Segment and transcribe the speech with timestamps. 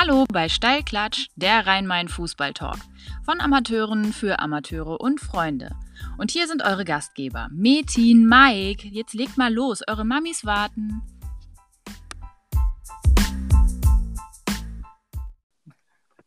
[0.00, 2.78] Hallo bei Steilklatsch, der Rhein-Main-Fußball-Talk.
[3.22, 5.76] Von Amateuren für Amateure und Freunde.
[6.16, 8.88] Und hier sind eure Gastgeber, Metin, Mike.
[8.88, 11.02] Jetzt legt mal los, eure Mamis warten.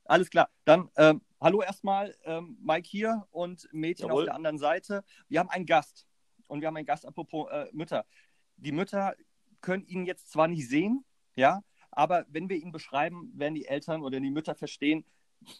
[0.05, 0.50] Alles klar.
[0.65, 4.21] Dann ähm, hallo erstmal, ähm, Mike hier und Mädchen Jawohl.
[4.21, 5.04] auf der anderen Seite.
[5.29, 6.05] Wir haben einen Gast.
[6.46, 8.05] Und wir haben einen Gast, apropos äh, Mütter.
[8.57, 9.15] Die Mütter
[9.61, 11.04] können ihn jetzt zwar nicht sehen,
[11.36, 11.64] ja,
[11.96, 15.06] aber wenn wir ihn beschreiben, werden die Eltern oder die Mütter verstehen,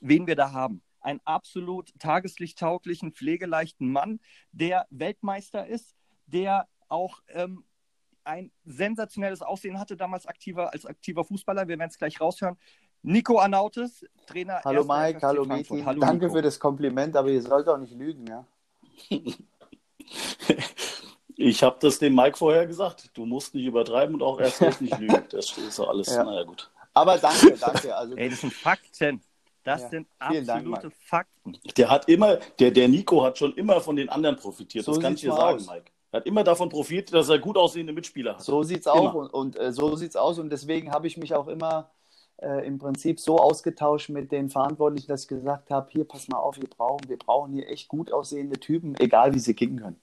[0.02, 0.82] wen wir da haben.
[1.02, 4.20] Einen absolut tageslichttauglichen, pflegeleichten Mann,
[4.52, 5.96] der Weltmeister ist,
[6.28, 7.66] der auch ähm,
[8.24, 11.68] ein sensationelles Aussehen hatte, damals aktiver als aktiver Fußballer.
[11.68, 12.58] Wir werden es gleich raushören.
[13.02, 14.62] Nico Arnautis, Trainer.
[14.64, 15.46] Hallo Mike, hallo.
[15.50, 16.36] Hallo Danke Nico.
[16.38, 18.48] für das Kompliment, aber ihr sollt auch nicht lügen, ja?
[21.36, 23.10] Ich habe das dem Mike vorher gesagt.
[23.14, 25.24] Du musst nicht übertreiben und auch erst recht nicht lügen.
[25.30, 26.24] Das ist doch alles, Ja.
[26.24, 26.70] naja, gut.
[26.94, 27.96] Aber danke, danke.
[27.96, 29.22] Also, Ey, das sind Fakten.
[29.64, 30.92] Das Ja, sind Dank, absolute Mike.
[31.06, 31.58] Fakten.
[31.78, 34.86] Der hat immer, der, der Nico hat schon immer von den anderen profitiert.
[34.86, 35.68] So das kann ich dir sagen, aus.
[35.68, 35.86] Mike.
[36.12, 38.42] Er hat immer davon profitiert, dass er gut aussehende Mitspieler hat.
[38.44, 38.96] so sieht's Immer.
[38.96, 41.90] auch und, und äh, so sieht's aus und deswegen habe ich mich auch immer
[42.38, 46.38] äh, im Prinzip so ausgetauscht mit den Verantwortlichen, dass ich gesagt habe, hier pass mal
[46.38, 50.00] auf, wir brauchen, wir brauchen hier echt gut aussehende Typen, egal wie sie kicken können.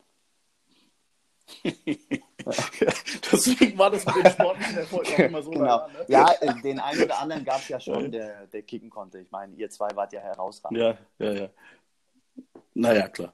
[3.32, 5.50] Deswegen war das mit dem sportlichen Erfolg auch immer so.
[5.50, 5.64] Genau.
[5.64, 6.04] nah, ne?
[6.08, 9.18] Ja, den einen oder anderen gab es ja schon, der, der kicken konnte.
[9.18, 10.78] Ich meine, ihr zwei wart ja herausragend.
[10.78, 11.48] Ja, ja, ja.
[12.74, 13.32] Naja, klar.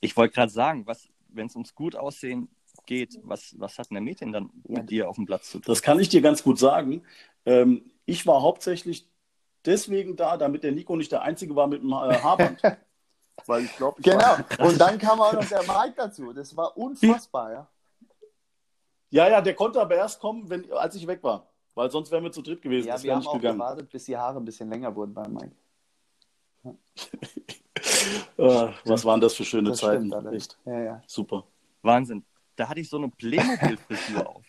[0.00, 2.48] Ich wollte gerade sagen, was, wenn es ums gut aussehen
[2.86, 5.64] geht, was, was hat denn der Mädchen dann mit dir auf dem Platz zu tun?
[5.66, 7.02] Das kann ich dir ganz gut sagen.
[7.46, 9.08] Ähm, ich war hauptsächlich
[9.64, 12.60] deswegen da, damit der Nico nicht der Einzige war mit dem äh, Haarband.
[13.46, 14.36] Weil ich glaube, ich Genau.
[14.58, 16.32] Und dann kam auch noch der Mike dazu.
[16.32, 17.68] Das war unfassbar, ja.
[19.10, 21.46] Ja, ja, der konnte aber erst kommen, wenn, als ich weg war.
[21.74, 22.88] Weil sonst wären wir zu dritt gewesen.
[22.88, 23.58] Ja, das wir haben nicht auch gegangen.
[23.58, 25.52] gewartet, bis die Haare ein bisschen länger wurden bei Mike.
[28.36, 30.08] Äh, was waren das für schöne Das Zeiten?
[30.08, 30.32] stimmt.
[30.32, 31.02] Echt Ja, ja.
[31.06, 31.44] super.
[31.82, 32.24] Wahnsinn.
[32.56, 34.44] Da hatte ich so eine Playmobil-Frisur auf.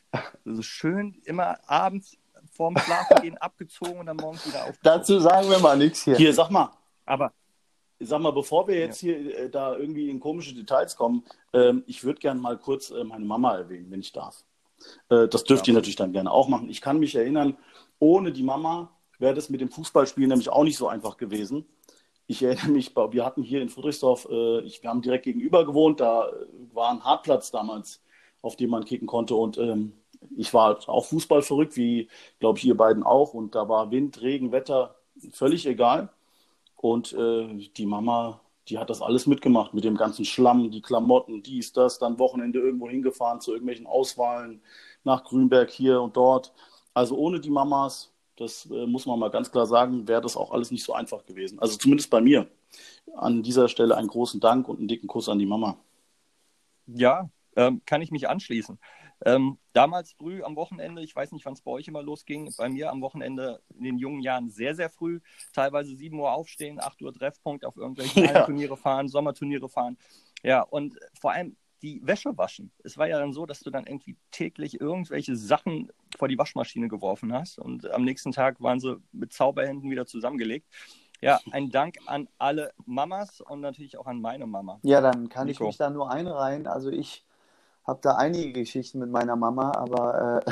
[0.45, 2.17] So schön immer abends
[2.51, 4.75] vorm Schlafengehen abgezogen und dann morgens wieder auf.
[4.83, 6.15] Dazu sagen wir mal nichts hier.
[6.17, 6.69] Hier, sag mal,
[7.05, 7.31] Aber
[7.99, 11.23] sag mal, bevor wir jetzt hier äh, da irgendwie in komische Details kommen,
[11.53, 14.43] ähm, ich würde gerne mal kurz äh, meine Mama erwähnen, wenn ich darf.
[15.09, 16.69] Äh, das dürft ihr natürlich dann gerne auch machen.
[16.69, 17.57] Ich kann mich erinnern,
[17.99, 21.65] ohne die Mama wäre das mit dem Fußballspielen nämlich auch nicht so einfach gewesen.
[22.27, 25.99] Ich erinnere mich, wir hatten hier in Friedrichsdorf, äh, ich, wir haben direkt gegenüber gewohnt,
[25.99, 28.01] da äh, war ein Hartplatz damals,
[28.41, 29.93] auf dem man kicken konnte und ähm,
[30.37, 32.07] ich war auch Fußball verrückt, wie
[32.39, 34.95] glaube ich ihr beiden auch und da war Wind, Regen, Wetter,
[35.31, 36.09] völlig egal.
[36.83, 41.41] Und äh, die Mama, die hat das alles mitgemacht mit dem ganzen Schlamm, die Klamotten,
[41.41, 44.61] dies, das, dann Wochenende irgendwo hingefahren zu irgendwelchen Auswahlen
[45.05, 46.51] nach Grünberg hier und dort.
[46.93, 50.51] Also ohne die Mamas, das äh, muss man mal ganz klar sagen, wäre das auch
[50.51, 51.57] alles nicht so einfach gewesen.
[51.59, 52.49] Also zumindest bei mir.
[53.15, 55.77] An dieser Stelle einen großen Dank und einen dicken Kuss an die Mama.
[56.87, 58.77] ja, ähm, kann ich mich anschließen.
[59.25, 62.69] Ähm, damals früh am Wochenende, ich weiß nicht, wann es bei euch immer losging, bei
[62.69, 65.21] mir am Wochenende in den jungen Jahren sehr, sehr früh,
[65.53, 68.45] teilweise 7 Uhr aufstehen, 8 Uhr Treffpunkt auf irgendwelche Ja.
[68.45, 69.97] Turniere fahren, Sommerturniere fahren.
[70.43, 72.71] Ja, und vor allem die Wäsche waschen.
[72.83, 76.87] Es war ja dann so, dass du dann irgendwie täglich irgendwelche Sachen vor die Waschmaschine
[76.87, 80.67] geworfen hast und am nächsten Tag waren sie mit Zauberhänden wieder zusammengelegt.
[81.21, 84.79] Ja, ein Dank an alle Mamas und natürlich auch an meine Mama.
[84.83, 85.67] Ja, dann kann ich Nico.
[85.67, 86.67] mich da nur einreihen.
[86.67, 87.25] Also ich
[87.85, 90.51] habe da einige Geschichten mit meiner Mama, aber äh,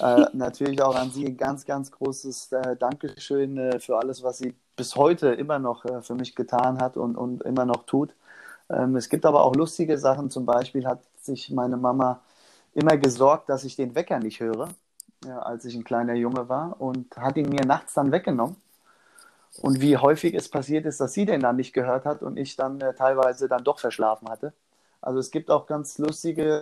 [0.22, 4.38] äh, natürlich auch an sie ein ganz, ganz großes äh, Dankeschön äh, für alles, was
[4.38, 8.14] sie bis heute immer noch äh, für mich getan hat und, und immer noch tut.
[8.70, 10.30] Ähm, es gibt aber auch lustige Sachen.
[10.30, 12.20] Zum Beispiel hat sich meine Mama
[12.74, 14.68] immer gesorgt, dass ich den Wecker nicht höre,
[15.24, 18.56] ja, als ich ein kleiner Junge war und hat ihn mir nachts dann weggenommen.
[19.62, 22.56] Und wie häufig es passiert ist, dass sie den dann nicht gehört hat und ich
[22.56, 24.52] dann äh, teilweise dann doch verschlafen hatte.
[25.00, 26.60] Also es gibt auch ganz lustige,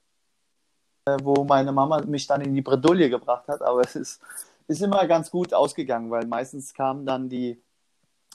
[1.06, 4.20] äh, wo meine Mama mich dann in die Bredouille gebracht hat, aber es ist,
[4.68, 7.60] ist immer ganz gut ausgegangen, weil meistens kamen dann die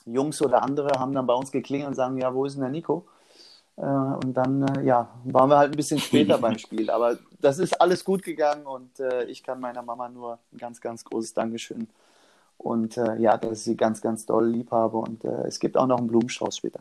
[0.06, 2.70] Jungs oder andere, haben dann bei uns geklingelt und sagen, ja, wo ist denn der
[2.70, 3.06] Nico?
[3.76, 6.90] Äh, und dann, äh, ja, waren wir halt ein bisschen später beim Spiel.
[6.90, 10.80] Aber das ist alles gut gegangen und äh, ich kann meiner Mama nur ein ganz,
[10.80, 11.88] ganz großes Dankeschön
[12.58, 14.98] und äh, ja, dass ich sie ganz, ganz doll lieb habe.
[14.98, 16.80] Und äh, es gibt auch noch einen Blumenstrauß später.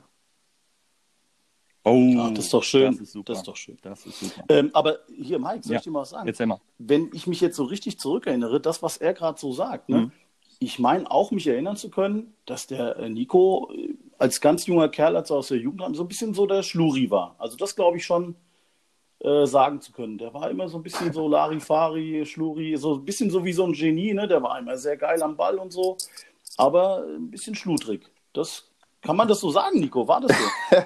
[1.85, 2.91] Oh, Ja, das ist doch schön.
[2.93, 3.33] Das ist super.
[3.33, 3.77] Das ist doch schön.
[3.81, 4.43] Das ist super.
[4.49, 5.79] Ähm, aber hier, Mike, soll Ja.
[5.79, 6.27] ich dir mal was sagen?
[6.27, 6.59] Jetzt immer.
[6.77, 9.97] wenn ich mich jetzt so richtig zurückerinnere, das, was er gerade so sagt, ne?
[9.97, 10.11] Mhm.
[10.59, 14.87] ich meine auch, mich erinnern zu können, dass der äh, Nico äh, als ganz junger
[14.87, 17.35] Kerl, als er aus der Jugend kam, so ein bisschen so der Schluri war.
[17.37, 18.35] Also das glaube ich schon,
[19.19, 20.17] äh, sagen zu können.
[20.17, 23.65] Der war immer so ein bisschen so Larifari, Schluri, so ein bisschen so wie so
[23.65, 24.25] ein Genie, ne?
[24.27, 25.97] Der war immer sehr geil am Ball und so,
[26.55, 28.09] aber ein bisschen schludrig.
[28.31, 28.69] Das
[29.01, 30.07] kann man das so sagen, Nico?
[30.07, 30.77] War das so?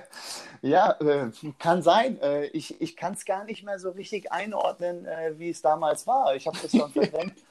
[0.61, 2.19] ja, äh, kann sein.
[2.21, 6.07] Äh, ich ich kann es gar nicht mehr so richtig einordnen, äh, wie es damals
[6.07, 6.35] war.
[6.35, 7.33] Ich habe das schon verdrängt.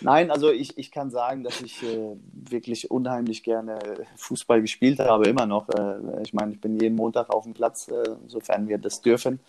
[0.00, 3.78] Nein, also ich, ich kann sagen, dass ich äh, wirklich unheimlich gerne
[4.16, 5.68] Fußball gespielt habe, immer noch.
[5.68, 9.40] Äh, ich meine, ich bin jeden Montag auf dem Platz, äh, sofern wir das dürfen.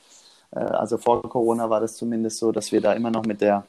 [0.52, 3.66] Äh, also vor Corona war das zumindest so, dass wir da immer noch mit der,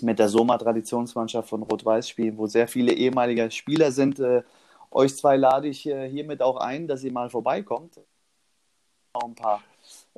[0.00, 4.18] mit der Soma-Traditionsmannschaft von Rot-Weiß spielen, wo sehr viele ehemalige Spieler sind.
[4.18, 4.42] Äh,
[4.90, 8.00] euch zwei lade ich äh, hiermit auch ein, dass ihr mal vorbeikommt.
[9.16, 9.62] Auch ein paar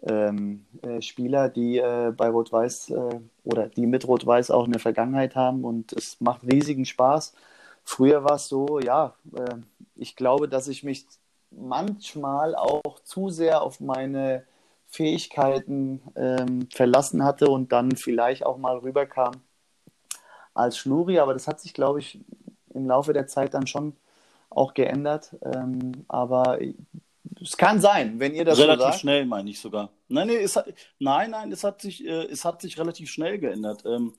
[0.03, 5.35] ähm, äh, Spieler, die äh, bei Rot-Weiß äh, oder die mit Rot-Weiß auch eine Vergangenheit
[5.35, 7.35] haben und es macht riesigen Spaß.
[7.85, 9.57] Früher war es so, ja, äh,
[9.97, 11.07] ich glaube, dass ich mich
[11.51, 14.45] manchmal auch zu sehr auf meine
[14.87, 19.33] Fähigkeiten ähm, verlassen hatte und dann vielleicht auch mal rüberkam
[20.55, 22.21] als Schnuri, aber das hat sich, glaube ich,
[22.75, 23.97] im Laufe der Zeit dann schon
[24.51, 25.37] auch geändert.
[25.43, 26.59] Ähm, aber
[27.41, 29.01] es kann sein, wenn ihr das relativ so sagt.
[29.01, 29.91] schnell, meine ich sogar.
[30.09, 33.39] Nein, nee, es hat, nein, nein, es hat sich, äh, es hat sich relativ schnell
[33.39, 33.85] geändert.
[33.87, 34.15] Ähm,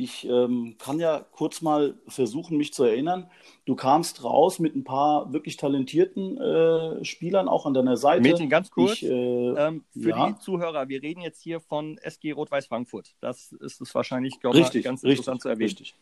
[0.00, 3.28] ich ähm, kann ja kurz mal versuchen, mich zu erinnern.
[3.64, 8.22] Du kamst raus mit ein paar wirklich talentierten äh, Spielern auch an deiner Seite.
[8.22, 8.92] Mädchen, ganz kurz.
[8.92, 10.30] Ich, äh, ähm, für ja.
[10.30, 13.16] die Zuhörer, wir reden jetzt hier von SG Rot-Weiß Frankfurt.
[13.20, 15.66] Das ist es wahrscheinlich, glaube ich, richtig, ganz richtig, interessant zu erwähnen.
[15.70, 15.96] Richtig.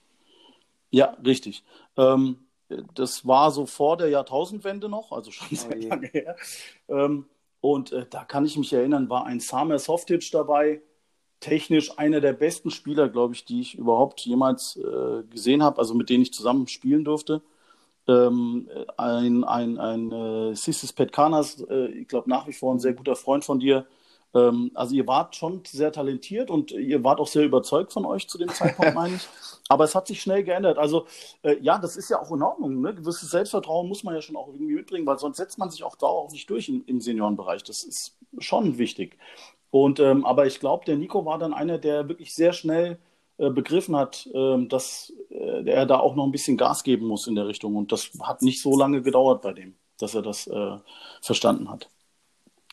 [0.90, 1.64] Ja, richtig.
[1.96, 2.46] Ähm,
[2.95, 5.91] das war so vor der Jahrtausendwende noch, also schon Oh sehr je.
[5.91, 6.37] lange her.
[6.89, 7.27] Ähm,
[7.61, 10.83] und äh, da kann ich mich erinnern, war ein Samer Softic dabei.
[11.41, 15.95] Technisch einer der besten Spieler, glaube ich, die ich überhaupt jemals äh, gesehen habe, also
[15.95, 17.43] mit denen ich zusammen spielen durfte.
[18.09, 22.95] Ähm, ein ein, ein äh, Sissis Petkanas, äh, ich glaube nach wie vor ein sehr
[22.95, 23.87] guter Freund von dir.
[24.37, 28.29] Ähm, also ihr wart schon sehr talentiert und ihr wart auch sehr überzeugt von euch
[28.29, 29.29] zu dem Zeitpunkt, meine ich.
[29.69, 30.79] Aber es hat sich schnell geändert.
[30.79, 31.06] Also
[31.43, 32.81] äh, ja, das ist ja auch in Ordnung.
[32.81, 32.94] Ne?
[32.94, 35.97] Gewisses Selbstvertrauen muss man ja schon auch irgendwie mitbringen, weil sonst setzt man sich auch
[35.97, 37.62] dauerhaft nicht durch im, im Seniorenbereich.
[37.65, 39.19] Das ist schon wichtig.
[39.71, 42.99] Und ähm, aber ich glaube, der Nico war dann einer, der wirklich sehr schnell
[43.38, 47.27] äh, begriffen hat, ähm, dass äh, er da auch noch ein bisschen Gas geben muss
[47.27, 47.77] in der Richtung.
[47.77, 50.79] Und das hat nicht so lange gedauert bei dem, dass er das äh,
[51.21, 51.91] verstanden hat.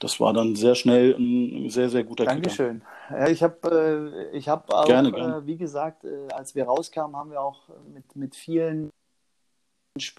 [0.04, 2.36] Das war dann sehr schnell ein sehr, sehr guter Kicker.
[2.36, 2.82] Dankeschön.
[3.10, 5.38] Ja, ich habe äh, ich hab auch, Gerne, gerne.
[5.38, 7.62] Äh, wie gesagt, äh, als wir rauskamen, haben wir auch
[7.94, 8.90] mit, mit vielen,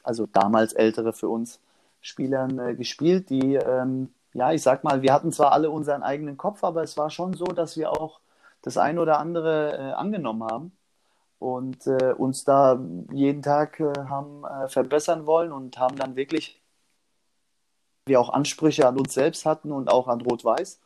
[0.02, 1.60] also damals ältere für uns,
[2.00, 6.62] Spielern gespielt, die, ähm, ja, ich sag mal, wir hatten zwar alle unseren eigenen Kopf,
[6.62, 8.20] aber es war schon so, dass wir auch
[8.60, 10.72] das ein oder andere angenommen haben
[11.38, 12.78] und uns da
[13.10, 16.60] jeden Tag haben verbessern wollen und haben dann wirklich
[18.06, 20.80] wir auch Ansprüche an uns selbst hatten und auch an Rot-Weiß.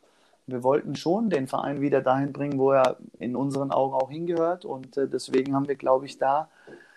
[0.47, 4.65] Wir wollten schon den Verein wieder dahin bringen, wo er in unseren Augen auch hingehört.
[4.65, 6.49] Und äh, deswegen haben wir, glaube ich, da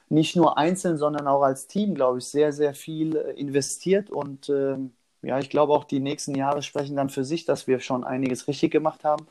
[0.08, 4.10] nicht nur einzeln, sondern auch als Team, glaube ich, sehr, sehr viel äh, investiert.
[4.10, 4.92] Und ähm,
[5.22, 8.48] ja, ich glaube auch die nächsten Jahre sprechen dann für sich, dass wir schon einiges
[8.48, 9.26] richtig gemacht haben.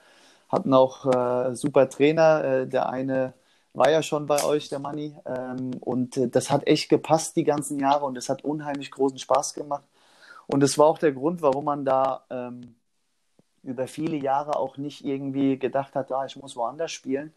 [0.49, 2.65] Hatten auch äh, super Trainer.
[2.65, 3.33] Der eine
[3.73, 5.15] war ja schon bei euch, der Manni.
[5.25, 9.53] Ähm, und das hat echt gepasst die ganzen Jahre und es hat unheimlich großen Spaß
[9.53, 9.83] gemacht.
[10.51, 12.75] Und das war auch der Grund, warum man da ähm,
[13.63, 17.33] über viele Jahre auch nicht irgendwie gedacht hat, ah, ich muss woanders spielen,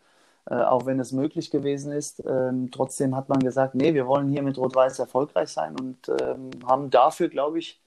[0.50, 2.22] äh, auch wenn es möglich gewesen ist.
[2.26, 6.50] Ähm, trotzdem hat man gesagt, nee, wir wollen hier mit Rot-Weiß erfolgreich sein und ähm,
[6.66, 7.80] haben dafür, glaube ich,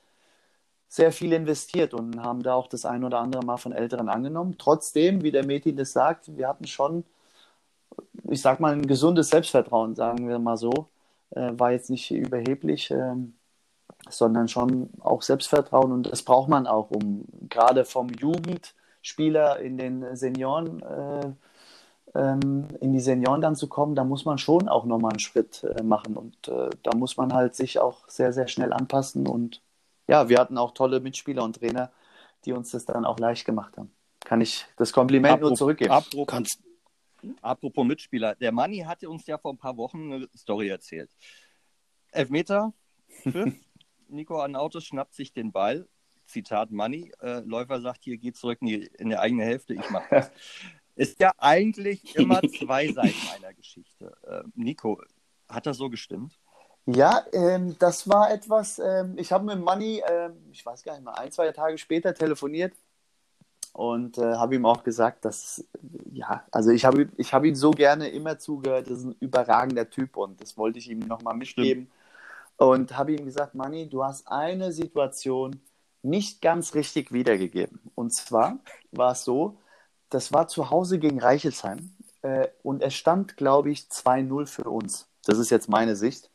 [0.89, 4.55] sehr viel investiert und haben da auch das ein oder andere Mal von Älteren angenommen.
[4.57, 7.03] Trotzdem, wie der Metin das sagt, wir hatten schon,
[8.29, 10.87] ich sag mal, ein gesundes Selbstvertrauen, sagen wir mal so.
[11.31, 12.91] Äh, war jetzt nicht überheblich.
[12.91, 13.36] Ähm,
[14.09, 20.15] sondern schon auch Selbstvertrauen und das braucht man auch, um gerade vom Jugendspieler in den
[20.15, 21.31] Senioren, äh,
[22.15, 25.63] ähm, in die Senioren dann zu kommen, da muss man schon auch nochmal einen Schritt
[25.63, 29.61] äh, machen und äh, da muss man halt sich auch sehr, sehr schnell anpassen und
[30.07, 31.91] ja, wir hatten auch tolle Mitspieler und Trainer,
[32.45, 33.91] die uns das dann auch leicht gemacht haben.
[34.23, 35.91] Kann ich das Kompliment nur Apropos- zurückgeben.
[35.91, 36.59] Apropos, Kannst,
[37.41, 41.09] apropos Mitspieler, der Manni hatte uns ja vor ein paar Wochen eine Story erzählt.
[42.11, 42.73] Elfmeter,
[43.23, 43.53] Pfiff,
[44.09, 45.87] Nico Arnautis schnappt sich den Ball,
[46.25, 49.89] Zitat Manni, äh, Läufer sagt, hier geht zurück in die, in die eigene Hälfte, ich
[49.89, 50.31] mach das.
[50.95, 54.17] Ist ja eigentlich immer zwei Seiten einer Geschichte.
[54.23, 54.99] Äh, Nico,
[55.47, 56.39] hat das so gestimmt?
[56.87, 61.03] Ja, ähm, das war etwas, ähm, ich habe mit Manni, ähm, ich weiß gar nicht
[61.03, 62.73] mal, ein, zwei Tage später telefoniert
[63.73, 65.63] und äh, habe ihm auch gesagt, dass,
[66.11, 69.89] ja, also ich habe ich hab ihm so gerne immer zugehört, das ist ein überragender
[69.89, 71.91] Typ und das wollte ich ihm nochmal mitgeben.
[72.57, 75.61] Und habe ihm gesagt, Manni, du hast eine Situation
[76.01, 77.79] nicht ganz richtig wiedergegeben.
[77.95, 78.59] Und zwar
[78.91, 79.57] war es so,
[80.09, 85.07] das war zu Hause gegen Reichelsheim äh, und es stand, glaube ich, 2-0 für uns.
[85.25, 86.29] Das ist jetzt meine Sicht.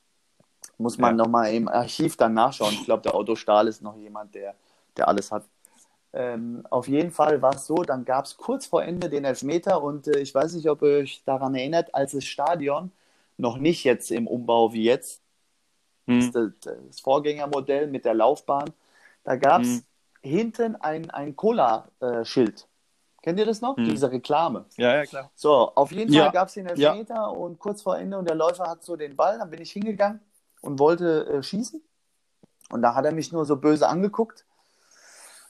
[0.78, 1.24] Muss man ja.
[1.24, 2.74] nochmal im Archiv dann nachschauen.
[2.74, 4.54] Ich glaube, der Otto Stahl ist noch jemand, der,
[4.96, 5.44] der alles hat.
[6.12, 9.82] Ähm, auf jeden Fall war es so, dann gab es kurz vor Ende den Elfmeter
[9.82, 12.92] und äh, ich weiß nicht, ob ihr euch daran erinnert, als das Stadion
[13.38, 15.21] noch nicht jetzt im Umbau wie jetzt,
[16.06, 16.32] hm.
[16.32, 18.70] das, das, Vorgängermodell mit der Laufbahn,
[19.24, 19.82] da gab es hm.
[20.22, 22.68] hinten ein, ein Cola-Schild.
[23.22, 23.76] Kennt ihr das noch?
[23.76, 23.84] Hm.
[23.84, 24.64] Diese Reklame.
[24.76, 25.30] Ja, ja, klar.
[25.34, 26.30] So, auf jeden Fall ja.
[26.30, 27.26] gab es den Elfmeter ja.
[27.26, 30.20] und kurz vor Ende und der Läufer hat so den Ball, dann bin ich hingegangen
[30.60, 31.80] und wollte äh, schießen.
[32.70, 34.44] Und da hat er mich nur so böse angeguckt.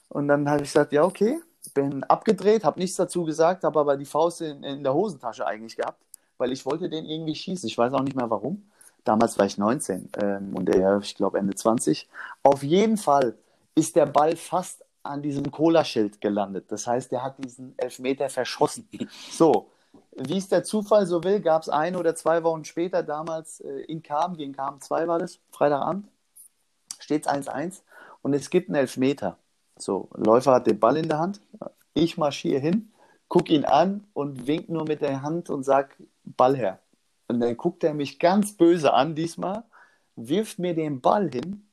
[0.09, 1.41] Und dann habe ich gesagt, ja, okay.
[1.75, 5.77] Bin abgedreht, habe nichts dazu gesagt, habe aber die Faust in, in der Hosentasche eigentlich
[5.77, 6.03] gehabt,
[6.37, 7.69] weil ich wollte den irgendwie schießen.
[7.69, 8.69] Ich weiß auch nicht mehr warum.
[9.05, 12.09] Damals war ich 19 ähm, und er, ich glaube, Ende 20.
[12.43, 13.37] Auf jeden Fall
[13.75, 16.71] ist der Ball fast an diesem Cola-Schild gelandet.
[16.71, 18.89] Das heißt, er hat diesen Elfmeter verschossen.
[19.31, 19.71] So,
[20.17, 23.81] wie es der Zufall so will, gab es ein oder zwei Wochen später, damals äh,
[23.83, 26.07] in Kam, gegen Kam 2 war das, Freitagabend,
[26.99, 27.81] steht es 1-1
[28.23, 29.39] und es gibt einen Elfmeter.
[29.77, 31.41] So, Läufer hat den Ball in der Hand,
[31.95, 32.93] ich marschiere hin,
[33.29, 36.79] gucke ihn an und wink nur mit der Hand und sag Ball her.
[37.33, 39.65] Und dann guckt er mich ganz böse an diesmal,
[40.17, 41.67] wirft mir den Ball hin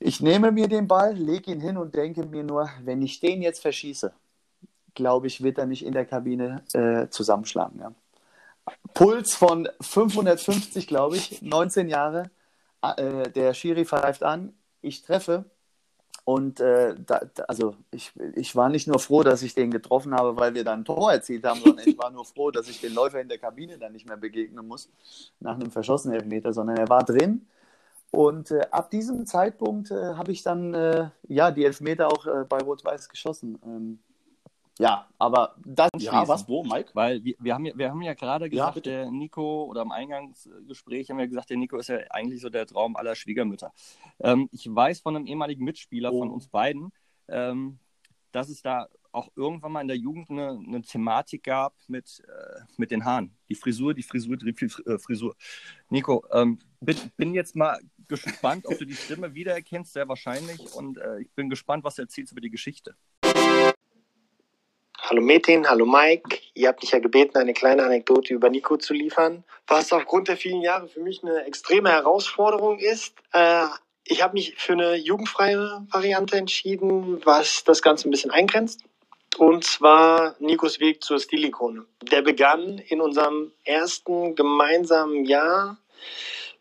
[0.00, 3.42] ich nehme mir den Ball, lege ihn hin und denke mir nur, wenn ich den
[3.42, 4.12] jetzt verschieße,
[4.94, 7.80] glaube ich, wird er mich in der Kabine äh, zusammenschlagen.
[7.80, 7.92] Ja.
[8.94, 12.30] Puls von 550, glaube ich, 19 Jahre.
[12.82, 15.44] Äh, der Schiri pfeift an, ich treffe.
[16.30, 20.36] Und äh, da, also ich, ich war nicht nur froh, dass ich den getroffen habe,
[20.36, 22.94] weil wir dann ein Tor erzielt haben, sondern ich war nur froh, dass ich den
[22.94, 24.92] Läufer in der Kabine dann nicht mehr begegnen muss
[25.40, 27.48] nach einem verschossenen Elfmeter, sondern er war drin.
[28.12, 32.44] Und äh, ab diesem Zeitpunkt äh, habe ich dann äh, ja die Elfmeter auch äh,
[32.48, 33.58] bei Rot-Weiß geschossen.
[33.66, 33.98] Ähm,
[34.80, 35.90] ja, aber dann.
[35.98, 36.90] Ja, was, wo, Mike?
[36.94, 39.92] Weil wir, wir, haben, ja, wir haben ja gerade gesagt, ja, der Nico, oder im
[39.92, 43.72] Eingangsgespräch haben wir gesagt, der Nico ist ja eigentlich so der Traum aller Schwiegermütter.
[44.20, 46.20] Ähm, ich weiß von einem ehemaligen Mitspieler oh.
[46.20, 46.92] von uns beiden,
[47.28, 47.78] ähm,
[48.32, 52.60] dass es da auch irgendwann mal in der Jugend eine, eine Thematik gab mit, äh,
[52.76, 53.36] mit den Haaren.
[53.48, 55.36] Die Frisur, die Frisur, die äh, Frisur.
[55.90, 60.72] Nico, ähm, bin, bin, jetzt mal gespannt, ob du die Stimme wiedererkennst, sehr wahrscheinlich.
[60.74, 62.94] Und äh, ich bin gespannt, was du erzählst über die Geschichte.
[65.10, 66.38] Hallo Metin, hallo Mike.
[66.54, 69.42] Ihr habt mich ja gebeten, eine kleine Anekdote über Nico zu liefern.
[69.66, 73.16] Was aufgrund der vielen Jahre für mich eine extreme Herausforderung ist.
[73.32, 73.64] Äh,
[74.04, 78.84] ich habe mich für eine jugendfreie Variante entschieden, was das Ganze ein bisschen eingrenzt.
[79.36, 81.86] Und zwar Nikos Weg zur Stilikone.
[82.02, 85.76] Der begann in unserem ersten gemeinsamen Jahr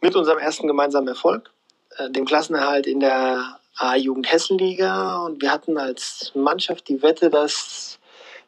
[0.01, 1.51] mit unserem ersten gemeinsamen Erfolg,
[1.97, 5.19] äh, dem Klassenerhalt in der A-Jugend Hessenliga.
[5.19, 7.98] Und wir hatten als Mannschaft die Wette, dass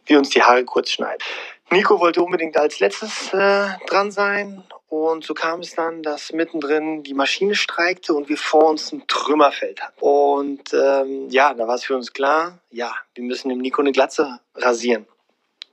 [0.05, 1.23] wir uns die Haare kurz schneiden.
[1.69, 7.01] Nico wollte unbedingt als letztes äh, dran sein und so kam es dann, dass mittendrin
[7.01, 9.97] die Maschine streikte und wir vor uns ein Trümmerfeld hatten.
[10.01, 13.93] Und ähm, ja, da war es für uns klar, ja, wir müssen dem Nico eine
[13.93, 15.07] Glatze rasieren.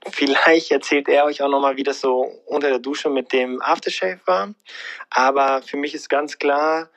[0.09, 4.21] Vielleicht erzählt er euch auch nochmal, wie das so unter der Dusche mit dem Aftershave
[4.25, 4.53] war.
[5.09, 6.89] Aber für mich ist ganz klar,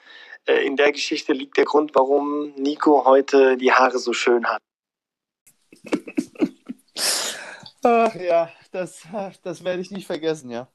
[0.46, 4.62] äh, in der Geschichte liegt der Grund, warum Nico heute die Haare so schön hat.
[7.84, 9.02] Ach ja, das,
[9.42, 10.68] das werde ich nicht vergessen, ja.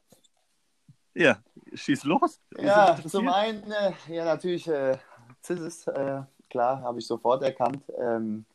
[1.14, 1.38] Ja,
[1.74, 2.40] schieß los.
[2.60, 4.98] Ja, zum einen, äh, ja, natürlich, äh,
[5.42, 7.84] Zissis, äh, klar, habe ich sofort erkannt.
[7.98, 8.46] Ähm,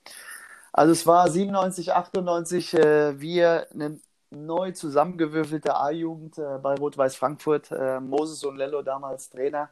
[0.73, 3.99] also es war 97, 98, äh, wir eine
[4.30, 9.68] neu zusammengewürfelte A-Jugend äh, bei Rot-Weiß Frankfurt, äh, Moses und Lello damals Trainer.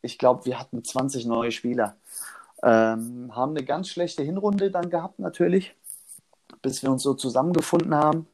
[0.00, 1.96] Ich glaube, wir hatten 20 neue Spieler.
[2.62, 5.76] Ähm, haben eine ganz schlechte Hinrunde dann gehabt, natürlich,
[6.62, 8.26] bis wir uns so zusammengefunden haben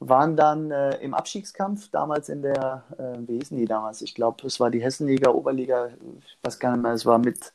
[0.00, 4.02] waren dann äh, im Abstiegskampf, damals in der, äh, wie hießen die damals?
[4.02, 7.52] Ich glaube, es war die Hessenliga, Oberliga, ich weiß gar nicht mehr, es war mit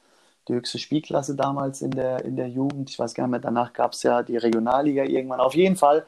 [0.48, 2.90] die höchste Spielklasse damals in der, in der Jugend.
[2.90, 5.40] Ich weiß gar nicht mehr, danach gab es ja die Regionalliga irgendwann.
[5.40, 6.06] Auf jeden Fall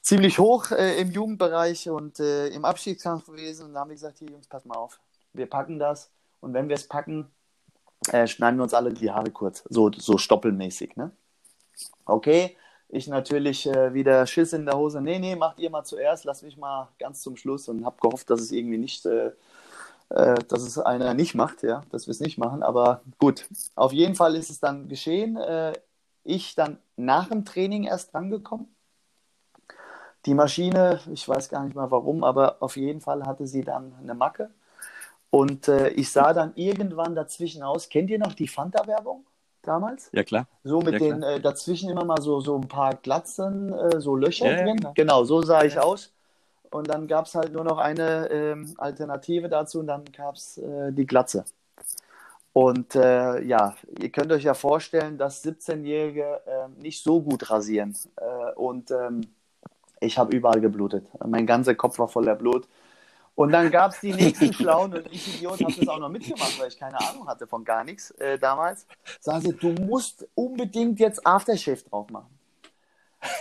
[0.00, 3.66] ziemlich hoch äh, im Jugendbereich und äh, im Abstiegskampf gewesen.
[3.66, 4.98] Und da haben wir gesagt, hier Jungs, pass mal auf,
[5.34, 6.10] wir packen das.
[6.40, 7.30] Und wenn wir es packen,
[8.10, 10.96] äh, schneiden wir uns alle die Haare kurz, so, so stoppelmäßig.
[10.96, 11.10] Ne?
[12.06, 12.56] Okay,
[12.88, 15.00] ich natürlich äh, wieder Schiss in der Hose.
[15.00, 18.30] Nee, nee, macht ihr mal zuerst, lass mich mal ganz zum Schluss und habe gehofft,
[18.30, 19.32] dass es irgendwie nicht, äh,
[20.10, 22.62] äh, dass es einer nicht macht, ja, dass wir es nicht machen.
[22.62, 25.36] Aber gut, auf jeden Fall ist es dann geschehen.
[25.36, 25.74] Äh,
[26.24, 28.68] ich dann nach dem Training erst rangekommen.
[30.26, 33.94] Die Maschine, ich weiß gar nicht mal warum, aber auf jeden Fall hatte sie dann
[34.02, 34.50] eine Macke.
[35.30, 39.24] Und äh, ich sah dann irgendwann dazwischen aus, kennt ihr noch die Fanta-Werbung?
[39.68, 40.10] Damals.
[40.12, 40.46] Ja, klar.
[40.64, 44.16] So mit Ja, den äh, dazwischen immer mal so, so ein paar Glatzen, äh, so
[44.16, 44.76] Löcher Ja, ja, drin.
[44.76, 44.94] klar.
[44.96, 46.12] Genau, so sah ich aus.
[46.70, 50.58] Und dann gab es halt nur noch eine ähm, Alternative dazu und dann gab es
[50.58, 51.44] äh, die Glatze.
[52.52, 57.96] Und äh, ja, ihr könnt euch ja vorstellen, dass 17-Jährige äh, nicht so gut rasieren.
[58.16, 59.20] Äh, und ähm,
[60.00, 61.06] ich habe überall geblutet.
[61.26, 62.68] Mein ganzer Kopf war voller Blut.
[63.38, 66.58] Und dann gab es die nächsten Schlauen und ich, Idiot, habe das auch noch mitgemacht,
[66.58, 68.84] weil ich keine Ahnung hatte von gar nichts äh, damals.
[69.20, 72.36] Sagen sie, du musst unbedingt jetzt Aftershave drauf machen.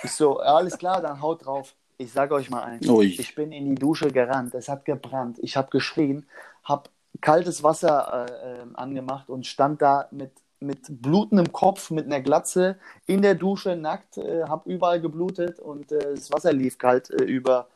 [0.03, 1.73] Ich so, alles klar, dann haut drauf.
[1.97, 2.87] Ich sage euch mal eins.
[2.87, 3.07] Ui.
[3.07, 6.27] Ich bin in die Dusche gerannt, es hat gebrannt, ich habe geschrien,
[6.63, 12.21] habe kaltes Wasser äh, äh, angemacht und stand da mit, mit blutendem Kopf, mit einer
[12.21, 12.77] Glatze
[13.07, 17.23] in der Dusche, nackt, äh, habe überall geblutet und äh, das Wasser lief kalt äh,
[17.23, 17.67] über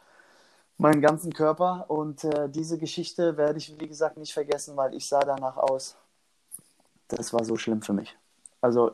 [0.81, 1.85] meinen ganzen Körper.
[1.88, 5.95] Und äh, diese Geschichte werde ich, wie gesagt, nicht vergessen, weil ich sah danach aus.
[7.07, 8.17] Das war so schlimm für mich.
[8.61, 8.91] Also,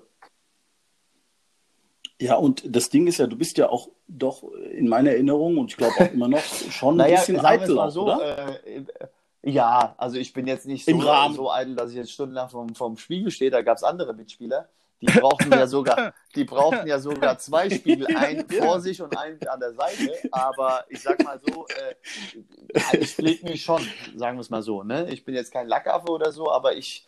[2.19, 5.71] Ja, und das Ding ist ja, du bist ja auch doch in meiner Erinnerung und
[5.71, 8.65] ich glaube auch immer noch schon ein bisschen eitel, mal so, oder?
[8.65, 8.83] äh,
[9.43, 10.99] ja, also ich bin jetzt nicht so,
[11.33, 13.51] so eitel, dass ich jetzt stundenlang vom, vom Spiegel stehe.
[13.51, 14.67] Da gab es andere Mitspieler.
[14.99, 19.39] Die brauchten ja sogar, die brauchten ja sogar zwei Spiegel, einen vor sich und einen
[19.47, 20.11] an der Seite.
[20.31, 23.81] Aber ich sag mal so, äh, ich pflege mich schon,
[24.15, 24.83] sagen wir es mal so.
[24.83, 25.09] Ne?
[25.11, 27.07] Ich bin jetzt kein Lackaffe oder so, aber ich,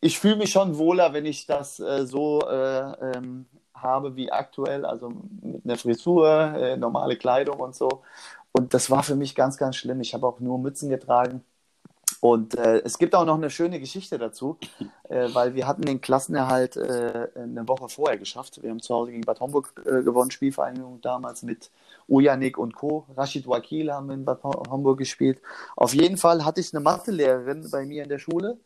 [0.00, 4.84] ich fühle mich schon wohler, wenn ich das äh, so äh, ähm, habe wie aktuell,
[4.84, 8.02] also mit einer Frisur, äh, normale Kleidung und so.
[8.52, 10.00] Und das war für mich ganz, ganz schlimm.
[10.00, 11.44] Ich habe auch nur Mützen getragen.
[12.22, 14.56] Und äh, es gibt auch noch eine schöne Geschichte dazu,
[15.08, 18.62] äh, weil wir hatten den Klassenerhalt äh, eine Woche vorher geschafft.
[18.62, 21.72] Wir haben zu Hause gegen Bad Homburg äh, gewonnen, Spielvereinigung damals mit
[22.08, 23.06] Ujanik und Co.
[23.16, 25.40] Rashid Wakil haben in Bad Ho- Homburg gespielt.
[25.74, 28.56] Auf jeden Fall hatte ich eine Mathelehrerin bei mir in der Schule,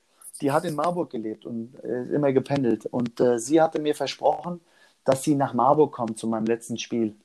[0.42, 2.84] die hat in Marburg gelebt und äh, immer gependelt.
[2.84, 4.60] Und äh, sie hatte mir versprochen,
[5.04, 7.16] dass sie nach Marburg kommt zu meinem letzten Spiel.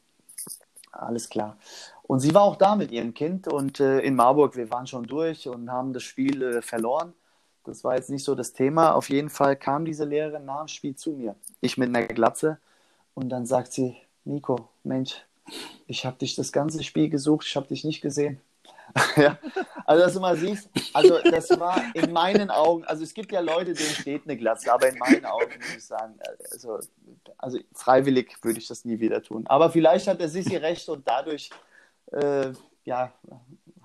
[0.91, 1.57] Alles klar.
[2.03, 5.03] Und sie war auch da mit ihrem Kind und äh, in Marburg, wir waren schon
[5.03, 7.13] durch und haben das Spiel äh, verloren.
[7.63, 8.93] Das war jetzt nicht so das Thema.
[8.93, 11.35] Auf jeden Fall kam diese Lehrerin nach dem Spiel zu mir.
[11.61, 12.59] Ich mit einer Glatze.
[13.13, 15.23] Und dann sagt sie, Nico, Mensch,
[15.87, 18.41] ich habe dich das ganze Spiel gesucht, ich habe dich nicht gesehen.
[19.15, 19.37] ja,
[19.85, 23.39] also dass du mal siehst, also das war in meinen Augen, also es gibt ja
[23.39, 26.19] Leute, denen steht eine Glatze, aber in meinen Augen muss ich sagen,
[26.51, 26.79] also,
[27.37, 29.45] also freiwillig würde ich das nie wieder tun.
[29.47, 31.49] Aber vielleicht hat der Sissi recht und dadurch,
[32.11, 32.51] äh,
[32.83, 33.13] ja,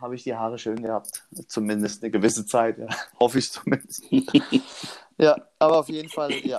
[0.00, 1.24] habe ich die Haare schön gehabt.
[1.48, 2.86] Zumindest eine gewisse Zeit, ja.
[3.20, 4.04] Hoffe ich zumindest.
[5.18, 6.58] ja, aber auf jeden Fall, ja,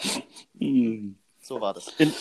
[0.59, 1.17] Hm.
[1.41, 1.87] so war das.
[1.97, 2.11] In,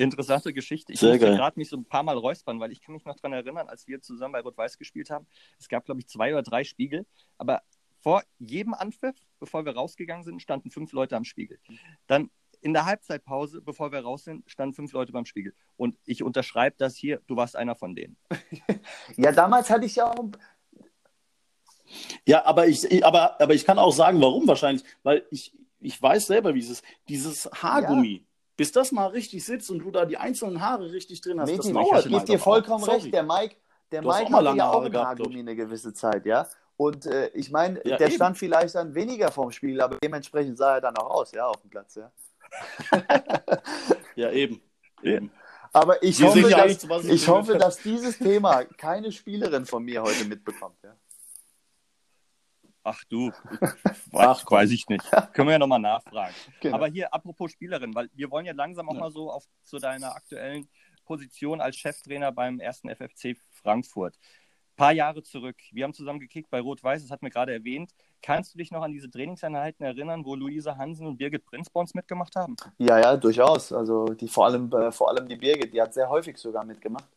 [0.00, 0.92] interessante Geschichte.
[0.92, 3.16] Ich Sehr musste gerade mich so ein paar Mal räuspern, weil ich kann mich noch
[3.16, 5.26] daran erinnern, als wir zusammen bei Rot-Weiß gespielt haben.
[5.58, 7.06] Es gab, glaube ich, zwei oder drei Spiegel,
[7.38, 7.62] aber
[8.00, 11.58] vor jedem Anpfiff, bevor wir rausgegangen sind, standen fünf Leute am Spiegel.
[12.06, 12.30] Dann
[12.62, 15.54] in der Halbzeitpause, bevor wir raus sind, standen fünf Leute beim Spiegel.
[15.76, 18.16] Und ich unterschreibe das hier, du warst einer von denen.
[19.16, 20.30] Ja, damals hatte ich ja auch,
[22.26, 24.84] Ja, aber ich, ich- aber, aber ich kann auch sagen, warum wahrscheinlich.
[25.02, 26.84] Weil ich, ich weiß selber, wie es ist.
[27.08, 28.24] Dieses Haargummi,
[28.60, 31.56] bis das mal richtig sitzt und du da die einzelnen Haare richtig drin hast, das
[31.64, 32.84] Mädchen, dauert ich gebe dir vollkommen.
[32.84, 32.98] Sorry.
[32.98, 33.14] recht.
[33.14, 33.56] Der Mike,
[33.90, 36.46] der Du Mike hatte ja auch Haare ein gehabt, glaub Haargummi eine gewisse Zeit, ja.
[36.76, 38.16] Und äh, ich meine, Ja, der eben.
[38.16, 41.58] stand vielleicht dann weniger vorm Spiel, aber dementsprechend sah er dann auch aus, ja, auf
[41.62, 42.12] dem Platz, ja.
[44.14, 44.60] Ja, eben.
[45.02, 45.30] eben.
[45.72, 50.76] Aber ich hoffe, dass, ich hoffe, dass dieses Thema keine Spielerin von mir heute mitbekommt,
[50.84, 50.94] ja.
[52.82, 53.30] Ach du,
[54.14, 54.56] Ach, komm.
[54.58, 55.04] weiß ich nicht.
[55.34, 56.34] Können wir ja nochmal nachfragen.
[56.60, 56.76] Genau.
[56.76, 59.00] Aber hier, apropos Spielerin, weil wir wollen ja langsam auch Ja.
[59.00, 60.68] mal so auf zu deiner aktuellen
[61.04, 64.18] Position als Cheftrainer beim ersten FFC Frankfurt.
[64.76, 65.56] paar Jahre zurück.
[65.72, 67.92] Wir haben zusammen gekickt bei Rot-Weiß, das hat mir gerade erwähnt.
[68.22, 71.80] Kannst du dich noch an diese Trainingseinheiten erinnern, wo Luisa Hansen und Birgit Prinz bei
[71.80, 72.56] uns mitgemacht haben?
[72.78, 73.72] Ja, ja, durchaus.
[73.74, 77.08] Also die vor allem, äh, vor allem die Birgit, die hat sehr häufig sogar mitgemacht.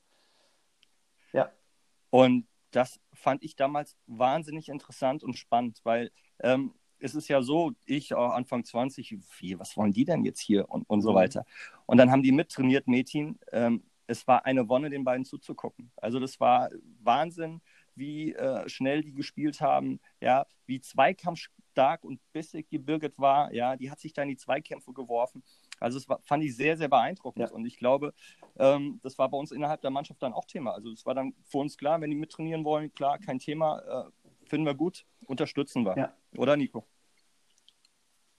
[2.10, 7.73] Und das fand ich damals wahnsinnig interessant und spannend, weil ähm, es ist ja so,
[7.86, 11.15] ich auch Anfang 20, wie, was wollen die denn jetzt hier und, und so Mhm.
[11.15, 11.45] weiter.
[11.86, 13.39] Und dann haben die mittrainiert, Mädchen.
[13.51, 15.91] Ähm, es war eine Wonne, den beiden zuzugucken.
[15.97, 16.69] Also das war
[17.01, 17.62] Wahnsinn,
[17.95, 23.75] wie äh, schnell die gespielt haben, ja, wie zweikampfstark und bissig die Birgit war, ja,
[23.77, 25.43] die hat sich da in die Zweikämpfe geworfen.
[25.84, 27.50] Also das war, fand ich sehr, sehr beeindruckend.
[27.50, 27.54] Ja.
[27.54, 28.13] Und ich glaube,
[28.58, 30.72] ähm, das war bei uns innerhalb der Mannschaft dann auch Thema.
[30.72, 34.48] Also es war dann für uns klar, wenn die mittrainieren wollen, klar, kein Thema, äh,
[34.48, 35.98] finden wir gut, unterstützen wir.
[35.98, 36.13] Ja.
[36.38, 36.86] Oder Nico?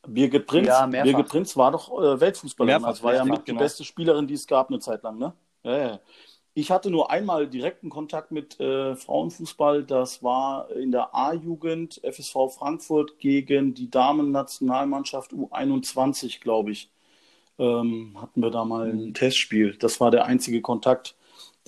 [0.06, 1.10] Birgit Prinz, Ja, mehrfach.
[1.10, 2.80] Birgit Prinz war doch äh, Weltfußballerin.
[2.80, 3.60] Mehrfach, Das war ja mit die genau.
[3.60, 5.34] beste Spielerin, die es gab eine Zeit lang, ne?
[5.64, 6.00] Ja, ja.
[6.54, 9.82] Ich hatte nur einmal direkten Kontakt mit äh, Frauenfußball.
[9.84, 16.93] Das war in der A-Jugend FSV Frankfurt gegen die Damen-Nationalmannschaft U21, glaube ich.
[17.58, 19.76] Ähm, hatten wir da mal ein Testspiel.
[19.78, 21.14] Das war der einzige Kontakt,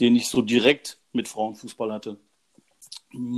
[0.01, 2.19] den ich so direkt mit Frauenfußball hatte.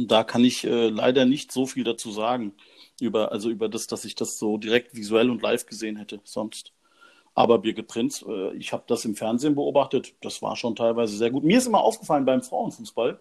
[0.07, 2.55] Da kann ich äh, leider nicht so viel dazu sagen
[3.01, 6.21] über also über das, dass ich das so direkt visuell und live gesehen hätte.
[6.25, 6.73] Sonst.
[7.35, 11.31] Aber Birgit Prinz, äh, ich habe das im Fernsehen beobachtet, das war schon teilweise sehr
[11.31, 11.45] gut.
[11.45, 13.21] Mir ist immer aufgefallen beim Frauenfußball,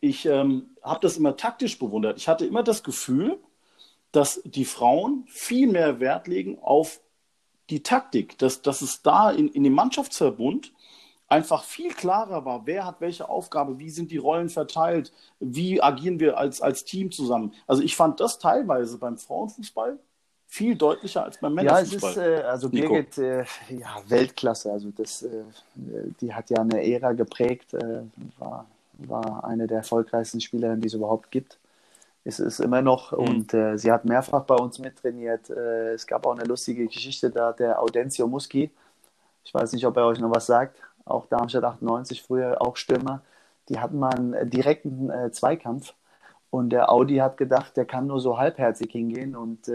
[0.00, 2.18] ich ähm, habe das immer taktisch bewundert.
[2.18, 3.38] Ich hatte immer das Gefühl,
[4.10, 7.00] dass die Frauen viel mehr Wert legen auf
[7.72, 10.72] die Taktik, dass, dass es da in, in dem Mannschaftsverbund
[11.26, 16.20] einfach viel klarer war, wer hat welche Aufgabe, wie sind die Rollen verteilt, wie agieren
[16.20, 17.54] wir als, als Team zusammen.
[17.66, 19.98] Also ich fand das teilweise beim Frauenfußball
[20.46, 22.14] viel deutlicher als beim Männerfußball.
[22.14, 24.70] Ja, es ist, äh, also Birgit, äh, ja, Weltklasse.
[24.70, 25.44] Also das, äh,
[26.20, 28.02] die hat ja eine Ära geprägt, äh,
[28.38, 28.66] war,
[28.98, 31.58] war eine der erfolgreichsten Spielerinnen, die es überhaupt gibt.
[32.24, 33.18] Es ist immer noch mhm.
[33.18, 35.50] und äh, sie hat mehrfach bei uns mittrainiert.
[35.50, 38.70] Äh, es gab auch eine lustige Geschichte da, der Audencio Muschi.
[39.44, 40.80] Ich weiß nicht, ob er euch noch was sagt.
[41.04, 43.22] Auch Darmstadt 98, früher auch Stürmer.
[43.68, 45.94] Die hatten mal einen direkten Zweikampf
[46.50, 49.68] und der Audi hat gedacht, der kann nur so halbherzig hingehen und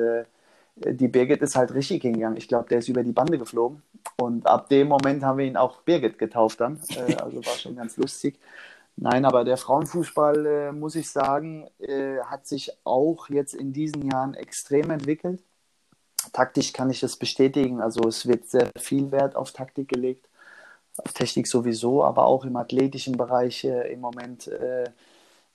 [0.86, 2.38] die Birgit ist halt richtig hingegangen.
[2.38, 3.81] Ich glaube, der ist über die Bande geflogen.
[4.17, 6.79] Und ab dem Moment haben wir ihn auch Birgit getauft dann.
[6.95, 8.39] Äh, also war schon ganz lustig.
[8.99, 14.10] Nein, aber der Frauenfußball, äh, muss ich sagen, äh, hat sich auch jetzt in diesen
[14.10, 15.43] Jahren extrem entwickelt.
[16.33, 17.79] Taktisch kann ich das bestätigen.
[17.79, 20.27] Also es wird sehr viel Wert auf Taktik gelegt.
[20.97, 24.86] Auf Technik sowieso, aber auch im athletischen Bereich äh, im Moment äh,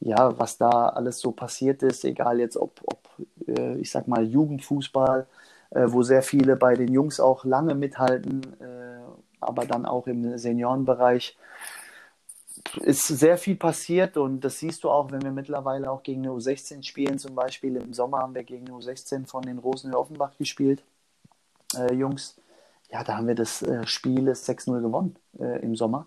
[0.01, 3.09] ja, was da alles so passiert ist, egal jetzt ob, ob
[3.49, 5.27] äh, ich sag mal, Jugendfußball,
[5.71, 8.43] äh, wo sehr viele bei den Jungs auch lange mithalten,
[9.41, 11.37] aber dann auch im Seniorenbereich
[12.81, 16.31] ist sehr viel passiert und das siehst du auch, wenn wir mittlerweile auch gegen eine
[16.31, 17.19] U16 spielen.
[17.19, 20.83] Zum Beispiel im Sommer haben wir gegen eine U16 von den Rosen Offenbach gespielt,
[21.77, 22.37] äh, Jungs.
[22.91, 26.07] Ja, da haben wir das äh, Spiel 6-0 gewonnen äh, im Sommer.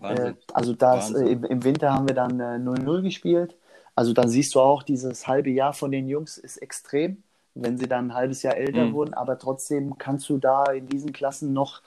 [0.00, 3.56] Äh, also das, äh, im, im, Winter haben wir dann 0-0 äh, gespielt.
[3.94, 7.22] Also dann siehst du auch, dieses halbe Jahr von den Jungs ist extrem,
[7.54, 8.94] wenn sie dann ein halbes Jahr älter mhm.
[8.94, 11.82] wurden, aber trotzdem kannst du da in diesen Klassen noch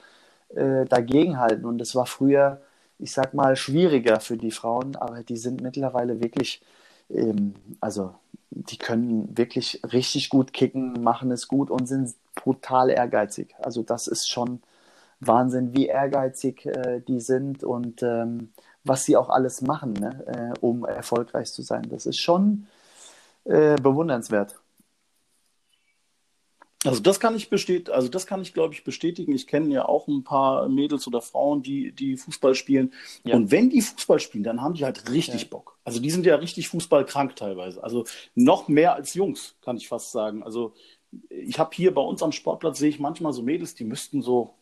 [0.55, 1.65] dagegenhalten.
[1.65, 2.61] Und das war früher,
[3.03, 6.61] ich sag mal, schwieriger für die Frauen, aber die sind mittlerweile wirklich,
[7.09, 8.15] ähm, also
[8.49, 13.53] die können wirklich richtig gut kicken, machen es gut und sind brutal ehrgeizig.
[13.59, 14.61] Also das ist schon
[15.19, 18.53] Wahnsinn, wie ehrgeizig äh, die sind und ähm,
[18.85, 21.83] was sie auch alles machen, ne, äh, um erfolgreich zu sein.
[21.89, 22.67] Das ist schon
[23.45, 24.55] äh, bewundernswert.
[26.85, 29.33] Also das kann ich bestätigen, also das kann ich, glaube ich, bestätigen.
[29.33, 32.93] Ich kenne ja auch ein paar Mädels oder Frauen, die, die Fußball spielen.
[33.23, 33.35] Ja.
[33.35, 35.47] Und wenn die Fußball spielen, dann haben die halt richtig ja.
[35.49, 35.77] Bock.
[35.83, 37.83] Also die sind ja richtig fußballkrank teilweise.
[37.83, 40.43] Also noch mehr als Jungs, kann ich fast sagen.
[40.43, 40.73] Also
[41.29, 44.55] ich habe hier bei uns am Sportplatz, sehe ich manchmal so Mädels, die müssten so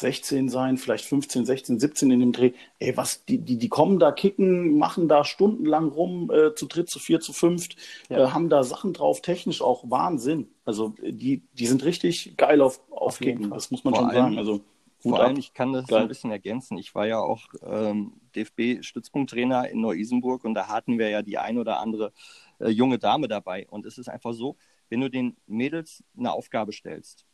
[0.00, 2.52] 16 sein, vielleicht 15, 16, 17 in dem Dreh.
[2.78, 6.90] Ey, was, die, die, die kommen da kicken, machen da stundenlang rum, äh, zu dritt,
[6.90, 7.76] zu vier, zu fünft,
[8.08, 8.18] ja.
[8.18, 10.48] äh, haben da Sachen drauf, technisch auch Wahnsinn.
[10.64, 14.10] Also die, die sind richtig geil auf, auf, auf Kicken, das muss man vor schon
[14.10, 14.38] allem, sagen.
[14.38, 14.60] Also,
[14.98, 16.02] vor allem, ich kann das geil.
[16.02, 16.78] ein bisschen ergänzen.
[16.78, 21.58] Ich war ja auch ähm, DFB-Stützpunkttrainer in Neu-Isenburg und da hatten wir ja die ein
[21.58, 22.12] oder andere
[22.58, 23.66] äh, junge Dame dabei.
[23.70, 24.56] Und es ist einfach so,
[24.88, 27.24] wenn du den Mädels eine Aufgabe stellst,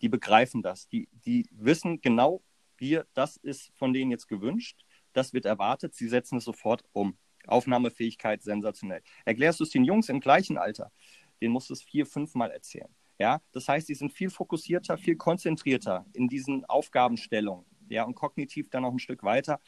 [0.00, 0.88] die begreifen das.
[0.88, 2.42] Die, die wissen genau,
[2.78, 7.16] hier, das ist von denen jetzt gewünscht, das wird erwartet, sie setzen es sofort um.
[7.46, 9.02] Aufnahmefähigkeit sensationell.
[9.24, 10.92] Erklärst du es den Jungs im gleichen Alter,
[11.40, 12.94] denen musst du es vier, fünf Mal erzählen.
[13.18, 17.66] Ja, das heißt, sie sind viel fokussierter, viel konzentrierter in diesen Aufgabenstellungen.
[17.88, 19.60] Ja, und kognitiv dann noch ein Stück weiter.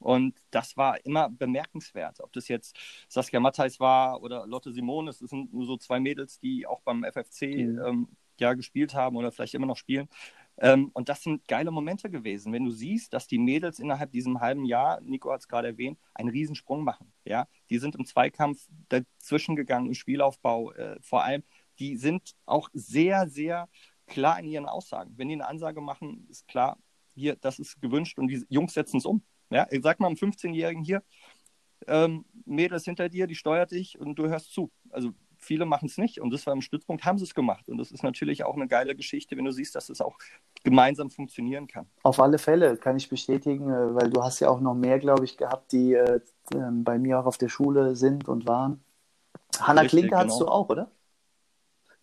[0.00, 2.20] Und das war immer bemerkenswert.
[2.20, 2.76] Ob das jetzt
[3.08, 7.04] Saskia Matthijs war oder Lotte Simone, es sind nur so zwei Mädels, die auch beim
[7.04, 7.80] FFC mhm.
[7.86, 8.08] ähm,
[8.40, 10.08] ja gespielt haben oder vielleicht immer noch spielen.
[10.60, 14.40] Ähm, und das sind geile Momente gewesen, wenn du siehst, dass die Mädels innerhalb diesem
[14.40, 17.12] halben Jahr, Nico hat es gerade erwähnt, einen Riesensprung machen.
[17.24, 21.44] Ja, die sind im Zweikampf dazwischen gegangen, im Spielaufbau äh, vor allem.
[21.78, 23.68] Die sind auch sehr, sehr
[24.08, 25.14] klar in ihren Aussagen.
[25.16, 26.78] Wenn die eine Ansage machen, ist klar,
[27.14, 29.22] hier, das ist gewünscht und die Jungs setzen es um.
[29.50, 31.02] Ja, ich sag mal einem 15-Jährigen hier,
[31.86, 34.70] ähm, Mädels hinter dir, die steuert dich und du hörst zu.
[34.90, 35.12] Also
[35.48, 37.68] viele machen es nicht und das war im Stützpunkt, haben sie es gemacht.
[37.68, 40.16] Und das ist natürlich auch eine geile Geschichte, wenn du siehst, dass es auch
[40.64, 41.86] gemeinsam funktionieren kann.
[42.02, 45.24] Auf alle Fälle kann ich bestätigen, äh, weil du hast ja auch noch mehr, glaube
[45.24, 46.20] ich, gehabt, die äh,
[46.54, 48.84] ähm, bei mir auch auf der Schule sind und waren.
[49.60, 50.24] Hanna Richtig, Klinke genau.
[50.28, 50.90] hast du auch, oder?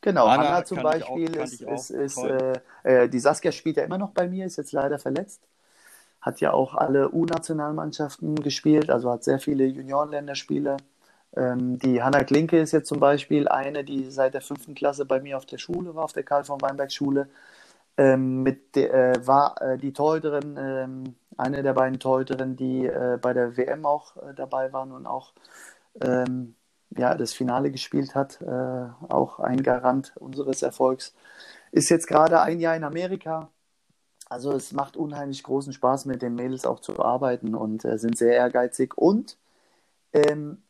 [0.02, 2.54] Genau, Hanna, Hanna zum Beispiel auch, ist, ist, ist äh,
[2.84, 5.42] äh, die Saskia spielt ja immer noch bei mir, ist jetzt leider verletzt.
[6.22, 10.78] hat ja auch alle U-Nationalmannschaften gespielt, also hat sehr viele Juniorenländerspiele.
[11.36, 15.20] Ähm, die Hanna Klinke ist jetzt zum Beispiel eine, die seit der fünften Klasse bei
[15.22, 17.30] mir auf der Schule war, auf der Karl von Weinberg Schule.
[17.98, 23.18] Ähm, mit de, äh, war äh, die Torhüterin, ähm, eine der beiden Torhüterinnen, die äh,
[23.22, 25.34] bei der WM auch äh, dabei waren und auch
[26.02, 26.56] ähm,
[26.98, 31.14] ja, das Finale gespielt hat, äh, auch ein Garant unseres Erfolgs.
[31.72, 33.50] Ist jetzt gerade ein Jahr in Amerika.
[34.30, 38.18] Also es macht unheimlich großen Spaß, mit den Mädels auch zu arbeiten und äh, sind
[38.18, 39.38] sehr ehrgeizig und
[40.14, 40.64] ähm,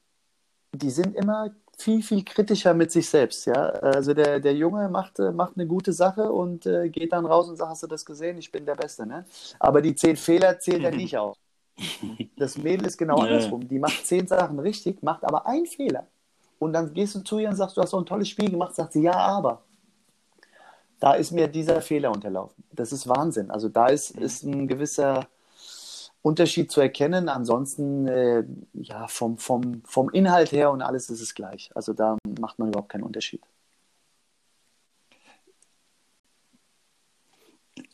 [0.81, 3.45] die sind immer viel, viel kritischer mit sich selbst.
[3.45, 3.69] Ja?
[3.69, 7.49] Also der, der Junge macht, äh, macht eine gute Sache und äh, geht dann raus
[7.49, 8.37] und sagt, hast du das gesehen?
[8.37, 9.05] Ich bin der Beste.
[9.05, 9.25] Ne?
[9.59, 11.37] Aber die zehn Fehler zählt er nicht auf.
[12.37, 13.67] Das Mädel ist genau andersrum.
[13.67, 16.05] Die macht zehn Sachen richtig, macht aber einen Fehler.
[16.59, 18.75] Und dann gehst du zu ihr und sagst, du hast so ein tolles Spiel gemacht.
[18.75, 19.61] Sagt sie, ja, aber.
[20.99, 22.63] Da ist mir dieser Fehler unterlaufen.
[22.71, 23.51] Das ist Wahnsinn.
[23.51, 25.27] Also da ist, ist ein gewisser
[26.25, 27.29] Unterschied zu erkennen.
[27.29, 31.69] Ansonsten, äh, ja, vom, vom, vom Inhalt her und alles ist es gleich.
[31.75, 33.41] Also da macht man überhaupt keinen Unterschied.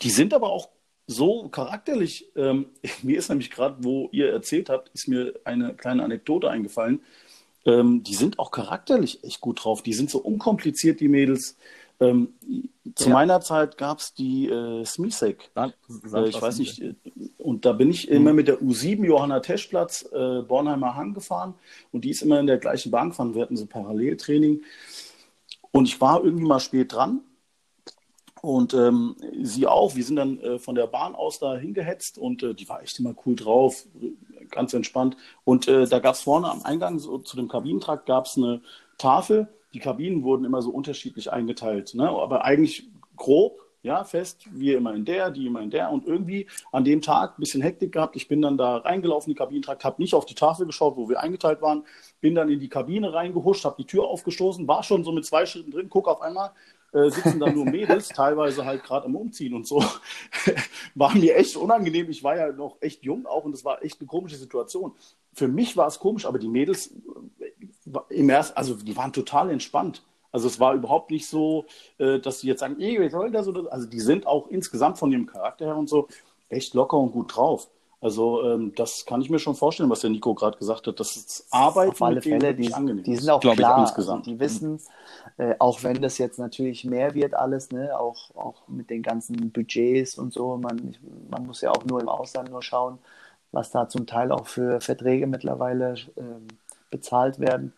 [0.02, 0.70] Die sind aber auch
[1.08, 2.32] so charakterlich.
[2.38, 2.68] Ähm,
[3.04, 7.02] mir ist nämlich gerade, wo ihr erzählt habt, ist mir eine kleine Anekdote eingefallen.
[7.66, 9.84] Ähm, die sind auch charakterlich echt gut drauf.
[9.84, 11.58] Die sind so unkompliziert, die Mädels.
[12.02, 12.34] Ähm,
[12.96, 13.14] zu ja.
[13.14, 15.52] meiner Zeit gab es die äh, Smisek.
[15.56, 15.70] Äh,
[16.28, 16.82] ich weiß nicht.
[16.82, 16.96] Äh,
[17.38, 18.16] und da bin ich mhm.
[18.16, 21.54] immer mit der U7 Johanna Teschplatz äh, Bornheimer Hang gefahren.
[21.92, 23.36] Und die ist immer in der gleichen Bahn gefahren.
[23.36, 24.64] Wir hatten so Paralleltraining.
[25.72, 27.22] Und ich war irgendwie mal spät dran.
[28.42, 29.96] Und ähm, sie auch.
[29.96, 33.00] Wir sind dann äh, von der Bahn aus da hingehetzt und äh, die war echt
[33.00, 33.86] immer cool drauf
[34.50, 35.18] ganz entspannt.
[35.44, 38.62] Und äh, da gab es vorne am Eingang so, zu dem Kabinentrakt gab es eine
[38.98, 39.48] Tafel.
[39.74, 42.10] Die Kabinen wurden immer so unterschiedlich eingeteilt, ne?
[42.10, 45.92] aber eigentlich grob, ja, fest, wir immer in der, die immer in der.
[45.92, 48.16] Und irgendwie an dem Tag ein bisschen Hektik gehabt.
[48.16, 51.20] Ich bin dann da reingelaufen, die Kabinentrakt, habe nicht auf die Tafel geschaut, wo wir
[51.20, 51.84] eingeteilt waren,
[52.20, 55.46] bin dann in die Kabine reingehuscht, habe die Tür aufgestoßen, war schon so mit zwei
[55.46, 56.52] Schritten drin, guck auf einmal,
[56.94, 59.84] äh, sitzen da nur Mädels, teilweise halt gerade am Umziehen und so.
[60.96, 62.10] war mir echt unangenehm.
[62.10, 64.94] Ich war ja noch echt jung auch und das war echt eine komische Situation.
[65.34, 66.94] Für mich war es komisch, aber die Mädels
[68.10, 70.04] im ersten, also die waren total entspannt.
[70.32, 71.66] Also es war überhaupt nicht so,
[71.98, 73.48] äh, dass sie jetzt sagen, ey, wie soll das?
[73.70, 76.08] Also die sind auch insgesamt von ihrem Charakter her und so
[76.50, 77.68] echt locker und gut drauf.
[78.02, 81.00] Also ähm, das kann ich mir schon vorstellen, was der Nico gerade gesagt hat.
[81.00, 84.26] Das ist Arbeit Auf alle Fälle, die, angenehm die sind auch klar, ich, insgesamt.
[84.26, 84.80] die wissen,
[85.38, 89.52] äh, auch wenn das jetzt natürlich mehr wird alles, ne, auch, auch mit den ganzen
[89.52, 90.96] Budgets und so, man,
[91.30, 92.98] man muss ja auch nur im Ausland nur schauen,
[93.52, 96.24] was da zum Teil auch für Verträge mittlerweile äh,
[96.90, 97.74] bezahlt werden.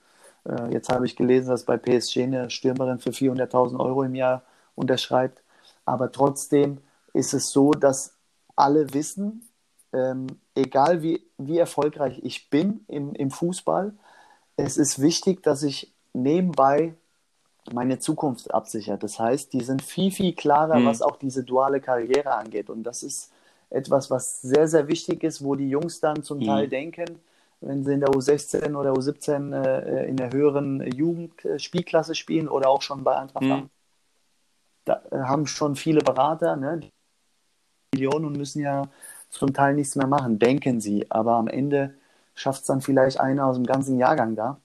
[0.47, 4.43] Äh, jetzt habe ich gelesen, dass bei PSG eine Stürmerin für 400.000 Euro im Jahr
[4.75, 5.41] unterschreibt.
[5.85, 6.79] Aber trotzdem
[7.13, 8.13] ist es so, dass
[8.55, 9.49] alle wissen,
[9.91, 13.93] ähm, egal wie, wie erfolgreich ich bin im, im Fußball,
[14.55, 16.95] es ist wichtig, dass ich nebenbei
[17.71, 18.97] meine Zukunft absichere.
[18.97, 20.85] Das heißt, die sind viel, viel klarer, mhm.
[20.85, 22.69] was auch diese duale Karriere angeht.
[22.69, 23.31] Und das ist
[23.69, 26.45] etwas, was sehr, sehr wichtig ist, wo die Jungs dann zum mhm.
[26.45, 27.19] Teil denken,
[27.65, 32.69] wenn sie in der U16 oder U17 äh, in der höheren Jugendspielklasse äh, spielen oder
[32.69, 33.69] auch schon bei Eintracht mhm.
[34.85, 36.81] da äh, haben schon viele Berater, ne,
[37.93, 38.87] Millionen und müssen ja
[39.29, 41.09] zum Teil nichts mehr machen, denken sie.
[41.09, 41.93] Aber am Ende
[42.35, 44.59] schafft es dann vielleicht einer aus dem ganzen Jahrgang da.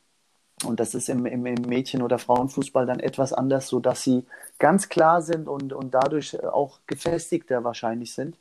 [0.64, 4.26] Und das ist im, im, im Mädchen- oder Frauenfußball dann etwas anders, sodass sie
[4.58, 8.36] ganz klar sind und, und dadurch auch gefestigter wahrscheinlich sind.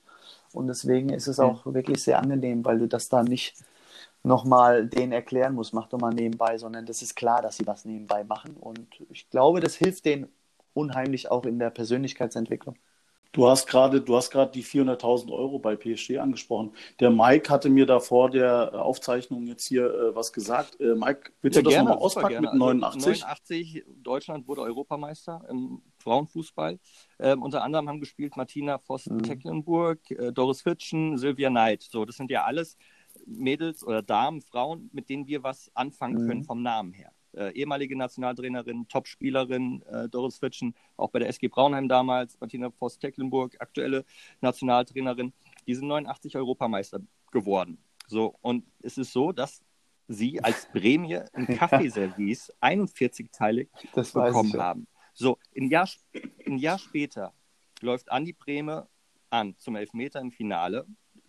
[0.52, 3.54] Und deswegen ist es auch wirklich sehr angenehm, weil du das da nicht
[4.28, 7.86] nochmal denen erklären musst, mach doch mal nebenbei, sondern das ist klar, dass sie was
[7.86, 8.56] nebenbei machen.
[8.58, 10.28] Und ich glaube, das hilft denen
[10.74, 12.76] unheimlich auch in der Persönlichkeitsentwicklung.
[13.34, 16.72] Du hast gerade, du hast gerade die 400.000 Euro bei PSG angesprochen.
[17.00, 20.80] Der Mike hatte mir da vor der Aufzeichnung jetzt hier äh, was gesagt.
[20.80, 23.06] Äh, Mike, willst ja, du das nochmal auspacken mit 89?
[23.06, 26.80] Also 89, Deutschland wurde Europameister im Frauenfußball.
[27.20, 30.20] Ähm, unter anderem haben gespielt Martina Voss-Tecklenburg, mhm.
[30.20, 31.84] äh, Doris Fitschen, Sylvia Knight.
[31.84, 32.78] So, das sind ja alles
[33.28, 36.46] Mädels oder Damen, Frauen, mit denen wir was anfangen können mhm.
[36.46, 41.88] vom Namen her äh, ehemalige Nationaltrainerin, Topspielerin äh, Doris Fitschen, auch bei der SG Braunheim
[41.88, 44.06] damals, Martina Voss-Tecklenburg, aktuelle
[44.42, 45.34] Nationaltrainerin.
[45.68, 47.00] Die sind 89 Europameister
[47.32, 47.78] geworden.
[48.08, 49.64] So, und es ist so, dass
[50.08, 54.88] sie als Prämie ein Kaffeeservice 41-teilig bekommen haben.
[55.14, 55.90] So, ein Jahr,
[56.46, 57.34] ein Jahr später
[57.82, 58.88] läuft Andi Breme
[59.30, 60.86] an zum Elfmeter im Finale,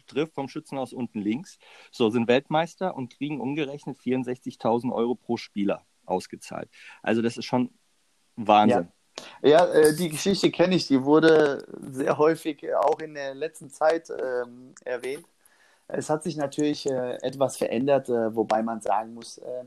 [0.09, 1.59] trifft vom Schützenhaus unten links,
[1.91, 6.69] so sind Weltmeister und kriegen umgerechnet 64.000 Euro pro Spieler ausgezahlt.
[7.03, 7.71] Also das ist schon
[8.37, 8.89] Wahnsinn.
[9.43, 13.71] Ja, ja äh, die Geschichte kenne ich, die wurde sehr häufig auch in der letzten
[13.71, 15.27] Zeit ähm, erwähnt.
[15.89, 19.65] es hat sich natürlich äh, etwas verändert, äh, wobei man sagen muss, äh,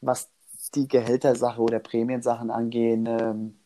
[0.00, 0.28] was
[0.74, 3.58] die Gehältersache oder Prämiensachen angehen, ähm,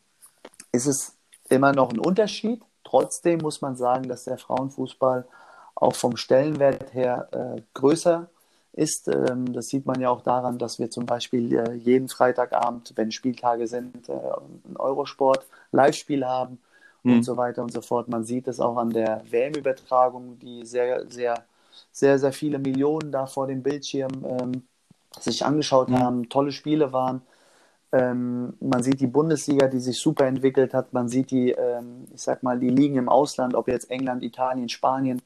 [0.70, 1.16] ist es
[1.48, 2.62] immer noch ein Unterschied.
[2.84, 5.26] Trotzdem muss man sagen, dass der Frauenfußball
[5.74, 8.28] auch vom Stellenwert her äh, größer
[8.72, 9.08] ist.
[9.08, 13.10] Ähm, das sieht man ja auch daran, dass wir zum Beispiel äh, jeden Freitagabend, wenn
[13.10, 16.58] Spieltage sind, äh, ein Eurosport Live-Spiel haben
[17.02, 17.16] mhm.
[17.16, 18.08] und so weiter und so fort.
[18.08, 21.44] Man sieht es auch an der WM-Übertragung, die sehr, sehr,
[21.90, 24.62] sehr, sehr viele Millionen da vor dem Bildschirm ähm,
[25.20, 25.98] sich angeschaut mhm.
[25.98, 27.22] haben, tolle Spiele waren.
[27.92, 30.94] Ähm, man sieht die Bundesliga, die sich super entwickelt hat.
[30.94, 34.70] Man sieht die, ähm, ich sag mal, die Ligen im Ausland, ob jetzt England, Italien,
[34.70, 35.20] Spanien,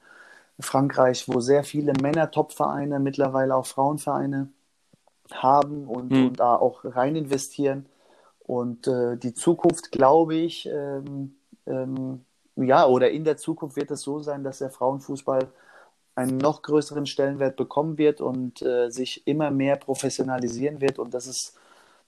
[0.58, 4.48] Frankreich, wo sehr viele Männer-Top-Vereine, mittlerweile auch Frauenvereine
[5.32, 6.26] haben und, mhm.
[6.28, 7.86] und da auch rein investieren.
[8.40, 12.24] Und äh, die Zukunft, glaube ich, ähm, ähm,
[12.56, 15.48] ja, oder in der Zukunft wird es so sein, dass der Frauenfußball
[16.14, 20.98] einen noch größeren Stellenwert bekommen wird und äh, sich immer mehr professionalisieren wird.
[20.98, 21.58] Und das ist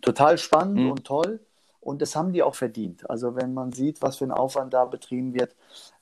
[0.00, 0.90] total spannend mhm.
[0.92, 1.40] und toll.
[1.80, 3.08] Und das haben die auch verdient.
[3.08, 5.54] Also wenn man sieht, was für ein Aufwand da betrieben wird,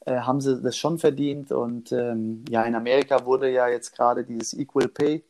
[0.07, 1.53] äh, haben sie das schon verdient.
[1.53, 5.25] Und ähm, ja, in Amerika wurde ja jetzt gerade dieses Equal Pay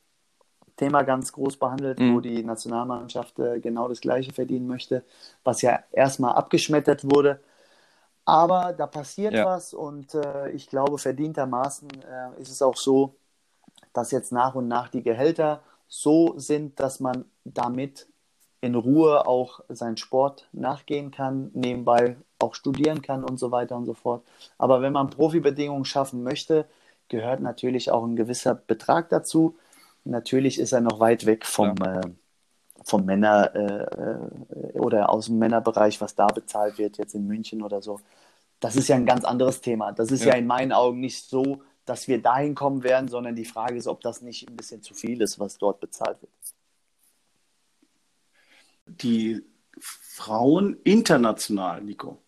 [0.76, 2.14] Thema ganz groß behandelt, mhm.
[2.14, 5.02] wo die Nationalmannschaft äh, genau das Gleiche verdienen möchte,
[5.42, 7.40] was ja erstmal abgeschmettert wurde.
[8.26, 9.46] Aber da passiert ja.
[9.46, 13.14] was und äh, ich glaube, verdientermaßen äh, ist es auch so,
[13.92, 18.08] dass jetzt nach und nach die Gehälter so sind, dass man damit
[18.66, 23.86] in Ruhe auch seinen Sport nachgehen kann, nebenbei auch studieren kann und so weiter und
[23.86, 24.22] so fort.
[24.58, 26.66] Aber wenn man Profibedingungen schaffen möchte,
[27.08, 29.56] gehört natürlich auch ein gewisser Betrag dazu.
[30.04, 32.00] Natürlich ist er noch weit weg vom, ja.
[32.00, 32.10] äh,
[32.84, 37.62] vom Männer äh, äh, oder aus dem Männerbereich, was da bezahlt wird, jetzt in München
[37.62, 38.00] oder so.
[38.60, 39.92] Das ist ja ein ganz anderes Thema.
[39.92, 43.36] Das ist ja, ja in meinen Augen nicht so, dass wir dahin kommen werden, sondern
[43.36, 46.32] die Frage ist, ob das nicht ein bisschen zu viel ist, was dort bezahlt wird.
[48.86, 49.42] Die
[49.78, 52.22] Frauen international, Nico,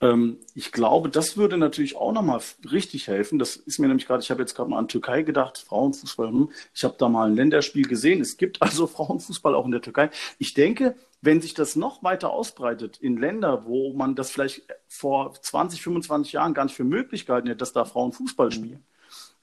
[0.00, 3.38] ähm, ich glaube, das würde natürlich auch nochmal richtig helfen.
[3.38, 6.28] Das ist mir nämlich gerade, ich habe jetzt gerade mal an Türkei gedacht, Frauenfußball.
[6.28, 6.50] Hm.
[6.74, 8.20] Ich habe da mal ein Länderspiel gesehen.
[8.20, 10.10] Es gibt also Frauenfußball auch in der Türkei.
[10.38, 15.34] Ich denke, wenn sich das noch weiter ausbreitet in Länder, wo man das vielleicht vor
[15.34, 18.84] 20, 25 Jahren gar nicht für möglich gehalten hätte, dass da Frauen Fußball spielen.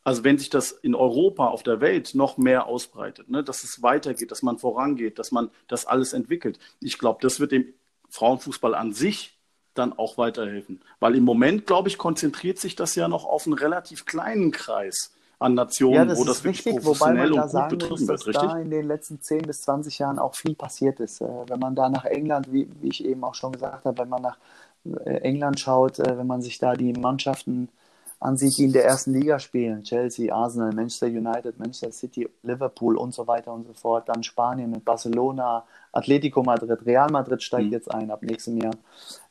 [0.05, 3.81] Also wenn sich das in Europa, auf der Welt noch mehr ausbreitet, ne, dass es
[3.81, 6.59] weitergeht, dass man vorangeht, dass man das alles entwickelt.
[6.79, 7.73] Ich glaube, das wird dem
[8.09, 9.39] Frauenfußball an sich
[9.73, 10.79] dann auch weiterhelfen.
[10.99, 15.11] Weil im Moment, glaube ich, konzentriert sich das ja noch auf einen relativ kleinen Kreis
[15.39, 18.49] an Nationen, ja, das wo das wirklich richtig, professionell und gut betrieben wird, richtig?
[18.49, 21.19] Da in den letzten 10 bis 20 Jahren auch viel passiert ist.
[21.19, 24.09] Äh, wenn man da nach England, wie, wie ich eben auch schon gesagt habe, wenn
[24.09, 24.37] man nach
[24.85, 27.69] äh, England schaut, äh, wenn man sich da die Mannschaften
[28.19, 33.13] ansieht, die in der ersten Liga spielen, Chelsea, Arsenal, Manchester United, Manchester City, Liverpool und
[33.13, 37.73] so weiter und so fort, dann Spanien mit Barcelona, Atletico Madrid, Real Madrid steigt mhm.
[37.73, 38.75] jetzt ein ab nächstem Jahr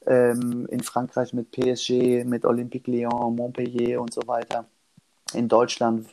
[0.06, 4.66] ähm, in Frankreich mit PSG, mit Olympique Lyon, Montpellier und so weiter.
[5.32, 6.08] In Deutschland.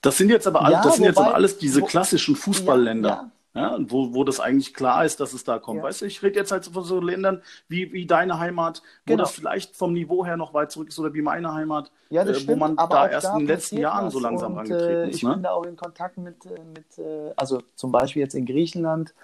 [0.00, 3.08] Das sind jetzt aber, ja, das sind wobei, jetzt aber alles diese wo, klassischen Fußballländer.
[3.08, 3.30] Ja, ja.
[3.54, 5.80] Ja, wo, wo das eigentlich klar ist, dass es da kommt.
[5.80, 9.22] Weißt du, ich rede jetzt halt von so Ländern wie, wie deine Heimat, wo genau.
[9.22, 12.48] das vielleicht vom Niveau her noch weit zurück ist oder wie meine Heimat, ja, äh,
[12.48, 15.16] wo man da erst in den letzten Jahren so langsam und, angetreten äh, ist.
[15.16, 15.34] Ich ne?
[15.34, 19.14] bin da auch in Kontakt mit, äh, mit äh, also zum Beispiel jetzt in Griechenland,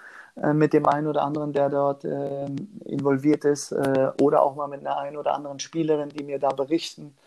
[0.53, 2.45] mit dem einen oder anderen, der dort äh,
[2.85, 3.75] involviert ist,
[4.21, 7.17] oder auch mal mit einer einen oder anderen Spielerin, die mir da berichten.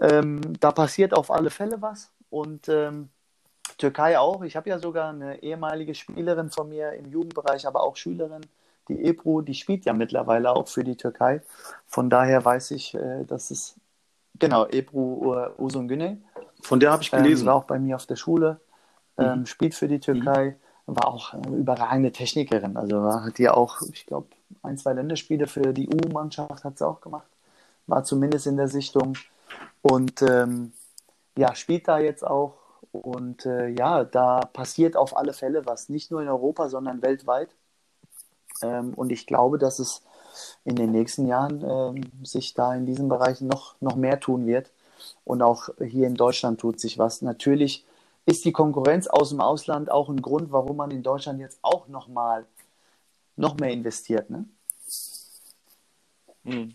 [0.00, 3.08] Ähm, da passiert auf alle Fälle was und ähm,
[3.76, 4.42] Türkei auch.
[4.42, 8.42] Ich habe ja sogar eine ehemalige Spielerin von mir im Jugendbereich, aber auch Schülerin,
[8.88, 11.42] die Ebru, die spielt ja mittlerweile auch für die Türkei.
[11.86, 13.76] Von daher weiß ich, äh, dass es
[14.38, 16.18] genau Ebru Uzungüne.
[16.62, 17.42] Von der habe ich gelesen.
[17.42, 18.60] Ähm, war auch bei mir auf der Schule,
[19.18, 19.46] ähm, mhm.
[19.46, 20.50] spielt für die Türkei.
[20.50, 22.76] Mhm war auch eine überragende Technikerin.
[22.76, 24.28] Also hat die auch, ich glaube,
[24.62, 27.28] ein, zwei Länderspiele für die U-Mannschaft hat sie auch gemacht.
[27.86, 29.16] War zumindest in der Sichtung.
[29.82, 30.72] Und ähm,
[31.36, 32.54] ja, spielt da jetzt auch.
[32.92, 35.88] Und äh, ja, da passiert auf alle Fälle was.
[35.88, 37.50] Nicht nur in Europa, sondern weltweit.
[38.62, 40.02] Ähm, und ich glaube, dass es
[40.64, 44.70] in den nächsten Jahren ähm, sich da in diesen Bereichen noch, noch mehr tun wird.
[45.24, 47.22] Und auch hier in Deutschland tut sich was.
[47.22, 47.84] Natürlich
[48.26, 51.88] ist die Konkurrenz aus dem Ausland auch ein Grund, warum man in Deutschland jetzt auch
[51.88, 52.46] noch mal
[53.36, 54.44] noch mehr investiert, ne?
[56.44, 56.74] Hm.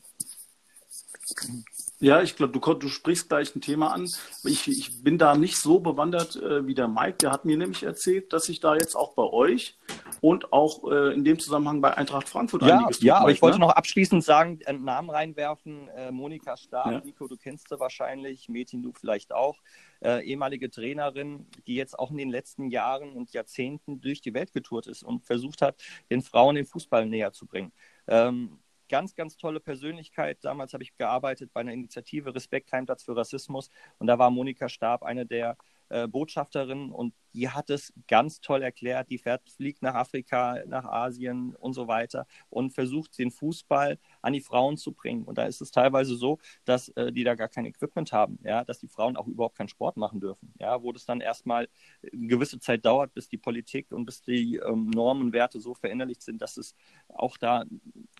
[2.03, 4.09] Ja, ich glaube, du, du, sprichst gleich ein Thema an.
[4.43, 7.19] Ich, ich bin da nicht so bewandert äh, wie der Mike.
[7.21, 9.77] Der hat mir nämlich erzählt, dass sich da jetzt auch bei euch
[10.19, 13.01] und auch äh, in dem Zusammenhang bei Eintracht Frankfurt ja, einiges.
[13.01, 13.67] Ja, aber ich wollte ne?
[13.67, 15.87] noch abschließend sagen, einen Namen reinwerfen.
[15.95, 16.99] Äh, Monika Stab, ja.
[16.99, 19.61] Nico, du kennst sie wahrscheinlich, Metin, du vielleicht auch.
[20.01, 24.51] Äh, ehemalige Trainerin, die jetzt auch in den letzten Jahren und Jahrzehnten durch die Welt
[24.51, 27.71] getourt ist und versucht hat, den Frauen den Fußball näher zu bringen.
[28.07, 28.59] Ähm,
[28.93, 30.37] ganz, ganz tolle Persönlichkeit.
[30.43, 34.69] Damals habe ich gearbeitet bei einer Initiative Respekt Heimplatz für Rassismus und da war Monika
[34.69, 35.57] Stab eine der
[35.93, 39.09] äh, Botschafterin und die hat es ganz toll erklärt.
[39.09, 44.33] Die fährt, fliegt nach Afrika, nach Asien und so weiter und versucht den Fußball an
[44.33, 45.23] die Frauen zu bringen.
[45.23, 48.63] Und da ist es teilweise so, dass äh, die da gar kein Equipment haben, ja,
[48.63, 51.69] dass die Frauen auch überhaupt keinen Sport machen dürfen, ja, wo das dann erstmal
[52.01, 55.75] eine gewisse Zeit dauert, bis die Politik und bis die ähm, Normen und Werte so
[55.75, 56.75] verinnerlicht sind, dass es
[57.07, 57.65] auch da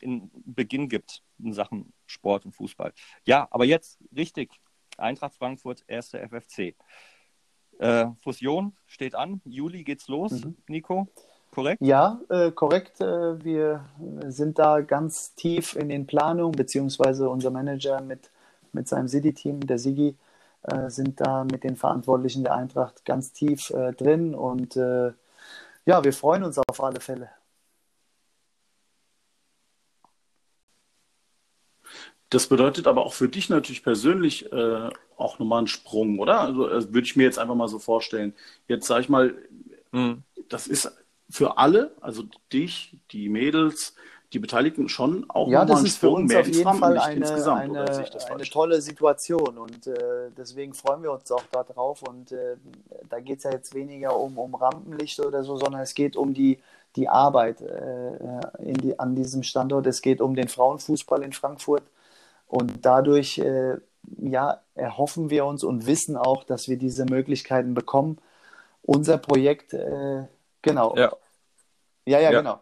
[0.03, 2.93] einen Beginn gibt in Sachen Sport und Fußball.
[3.25, 4.51] Ja, aber jetzt richtig.
[4.97, 6.75] Eintracht Frankfurt, erste FFC.
[7.79, 9.41] Äh, Fusion steht an.
[9.45, 10.55] Juli geht's los, mhm.
[10.67, 11.07] Nico.
[11.53, 11.81] Korrekt?
[11.81, 12.99] Ja, äh, korrekt.
[12.99, 13.85] Äh, wir
[14.27, 18.31] sind da ganz tief in den Planungen, beziehungsweise unser Manager mit,
[18.71, 20.15] mit seinem City-Team, der Sigi,
[20.63, 24.75] äh, sind da mit den Verantwortlichen der Eintracht ganz tief äh, drin und
[25.85, 27.29] ja, wir freuen uns auf alle Fälle.
[32.33, 36.41] Das bedeutet aber auch für dich natürlich persönlich äh, auch nochmal einen Sprung, oder?
[36.41, 38.33] Also das würde ich mir jetzt einfach mal so vorstellen.
[38.67, 39.35] Jetzt sage ich mal,
[39.91, 40.23] mhm.
[40.49, 40.91] das ist
[41.29, 43.93] für alle, also dich, die Mädels,
[44.33, 47.61] die Beteiligten schon auch ja, nochmal ein Sprung mehr ins Rampenlicht eine, insgesamt.
[47.61, 52.55] Eine, oder eine tolle Situation und äh, deswegen freuen wir uns auch darauf und äh,
[53.09, 56.33] da geht es ja jetzt weniger um, um Rampenlicht oder so, sondern es geht um
[56.33, 56.57] die,
[56.95, 59.85] die Arbeit äh, in die, an diesem Standort.
[59.85, 61.83] Es geht um den Frauenfußball in Frankfurt
[62.53, 63.77] und dadurch äh,
[64.19, 68.19] ja, erhoffen wir uns und wissen auch, dass wir diese Möglichkeiten bekommen.
[68.83, 70.27] Unser Projekt, äh,
[70.61, 70.95] genau.
[70.95, 71.13] Ja.
[72.05, 72.59] ja, ja, ja, genau.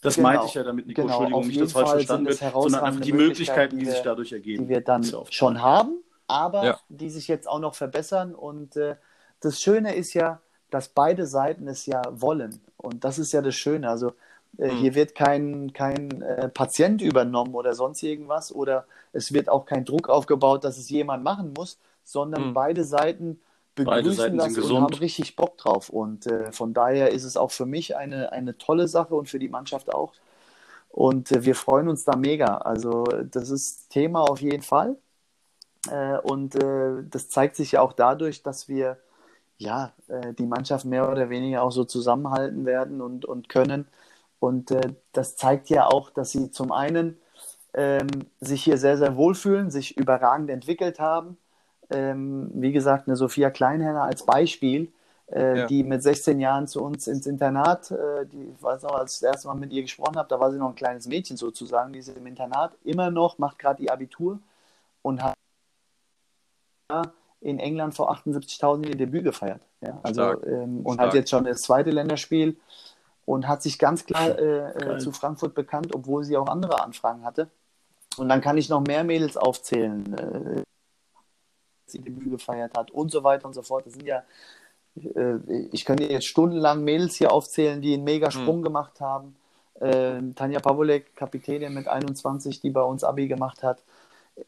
[0.00, 0.28] Das genau.
[0.28, 1.14] meinte ich ja damit, Nico, genau.
[1.14, 4.62] Entschuldigung, nicht, dass falsch verstanden wird, sondern einfach die Möglichkeiten, die, wir, sich dadurch ergeben.
[4.62, 6.80] Die wir dann schon haben, aber ja.
[6.88, 8.32] die sich jetzt auch noch verbessern.
[8.32, 8.94] Und äh,
[9.40, 12.60] das Schöne ist ja, dass beide Seiten es ja wollen.
[12.76, 13.90] Und das ist ja das Schöne.
[13.90, 14.12] Also
[14.56, 14.76] äh, hm.
[14.78, 19.84] Hier wird kein, kein äh, Patient übernommen oder sonst irgendwas oder es wird auch kein
[19.84, 22.54] Druck aufgebaut, dass es jemand machen muss, sondern hm.
[22.54, 23.40] beide Seiten
[23.74, 25.88] begrüßen beide Seiten das und haben richtig Bock drauf.
[25.90, 29.38] Und äh, von daher ist es auch für mich eine, eine tolle Sache und für
[29.38, 30.12] die Mannschaft auch.
[30.88, 32.58] Und äh, wir freuen uns da mega.
[32.58, 34.96] Also das ist Thema auf jeden Fall.
[35.88, 38.98] Äh, und das zeigt sich ja auch dadurch, dass wir
[39.58, 39.92] ja
[40.38, 43.88] die Mannschaft mehr oder weniger auch so zusammenhalten werden und, und können
[44.40, 47.18] und äh, das zeigt ja auch, dass sie zum einen
[47.74, 48.08] ähm,
[48.40, 51.38] sich hier sehr, sehr wohlfühlen, sich überragend entwickelt haben.
[51.90, 54.92] Ähm, wie gesagt, eine Sophia Kleinherner als Beispiel,
[55.30, 55.66] äh, ja.
[55.66, 59.20] die mit 16 Jahren zu uns ins Internat, äh, die, ich weiß noch, als ich
[59.20, 61.92] das erste Mal mit ihr gesprochen habe, da war sie noch ein kleines Mädchen sozusagen,
[61.92, 64.38] die ist im Internat, immer noch, macht gerade ihr Abitur
[65.02, 65.34] und hat
[67.40, 69.60] in England vor 78.000 ihr Debüt gefeiert.
[69.80, 71.08] Ja, also, ähm, und Stark.
[71.08, 72.56] hat jetzt schon das zweite Länderspiel
[73.28, 77.26] und hat sich ganz klar äh, äh zu Frankfurt bekannt, obwohl sie auch andere Anfragen
[77.26, 77.50] hatte.
[78.16, 80.62] Und dann kann ich noch mehr Mädels aufzählen, äh,
[81.84, 83.84] sie Debüt gefeiert hat und so weiter und so fort.
[83.84, 84.22] Das sind ja,
[84.96, 85.36] äh,
[85.72, 88.64] ich könnte jetzt stundenlang Mädels hier aufzählen, die einen mega Sprung mhm.
[88.64, 89.36] gemacht haben.
[89.74, 93.82] Äh, Tanja Pawolek, Kapitänin mit 21, die bei uns Abi gemacht hat.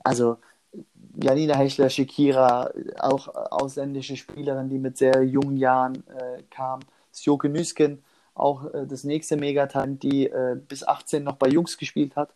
[0.02, 0.38] Also
[1.22, 6.80] Janina Hechler, Shikira, auch ausländische Spielerin, die mit sehr jungen Jahren äh, kam.
[7.12, 8.02] Sjoke Nüsken,
[8.34, 12.30] auch äh, das nächste Megatalent, die äh, bis 18 noch bei Jungs gespielt hat,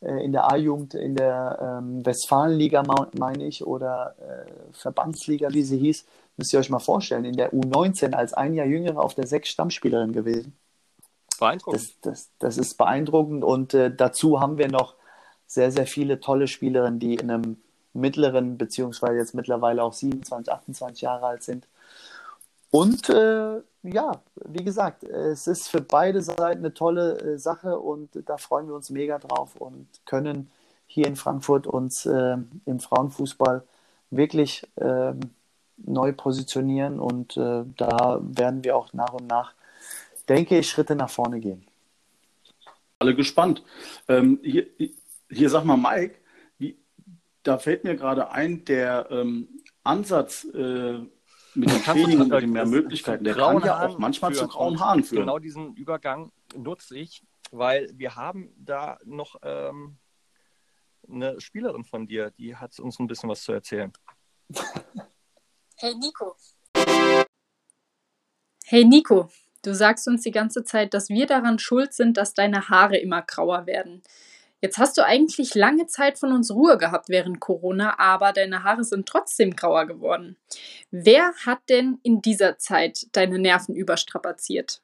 [0.00, 2.82] äh, in der A-Jugend, in der ähm, Westfalenliga,
[3.18, 6.04] meine ich, oder äh, Verbandsliga, wie sie hieß.
[6.36, 9.48] Müsst ihr euch mal vorstellen, in der U19 als ein Jahr jüngere auf der sechs
[9.48, 10.56] Stammspielerin gewesen.
[11.38, 11.82] Beeindruckend.
[11.82, 14.94] Das, das, das ist beeindruckend und äh, dazu haben wir noch
[15.46, 17.56] sehr, sehr viele tolle Spielerinnen, die in einem
[17.92, 21.66] mittleren, beziehungsweise jetzt mittlerweile auch 27, 28 Jahre alt sind.
[22.70, 28.10] Und äh, ja, wie gesagt, es ist für beide Seiten eine tolle äh, Sache und
[28.26, 30.50] da freuen wir uns mega drauf und können
[30.86, 33.62] hier in Frankfurt uns äh, im Frauenfußball
[34.10, 35.12] wirklich äh,
[35.78, 39.52] neu positionieren und äh, da werden wir auch nach und nach,
[40.28, 41.66] denke ich, Schritte nach vorne gehen.
[42.98, 43.62] Alle gespannt.
[44.08, 44.66] Ähm, hier,
[45.28, 46.16] hier sag mal, Mike,
[47.42, 49.48] da fällt mir gerade ein, der ähm,
[49.84, 50.98] Ansatz, äh,
[51.56, 55.02] mit dem Training und mit mehr Möglichkeiten, der kann ja auch manchmal zu grauen Haaren
[55.02, 55.22] führen.
[55.22, 59.96] Genau diesen Übergang nutze ich, weil wir haben da noch ähm,
[61.10, 63.92] eine Spielerin von dir, die hat uns ein bisschen was zu erzählen.
[65.78, 66.34] Hey Nico.
[68.64, 69.28] Hey Nico,
[69.62, 73.20] du sagst uns die ganze Zeit, dass wir daran schuld sind, dass deine Haare immer
[73.20, 74.02] grauer werden.
[74.62, 78.84] Jetzt hast du eigentlich lange Zeit von uns Ruhe gehabt während Corona, aber deine Haare
[78.84, 80.36] sind trotzdem grauer geworden.
[80.90, 84.80] Wer hat denn in dieser Zeit deine Nerven überstrapaziert?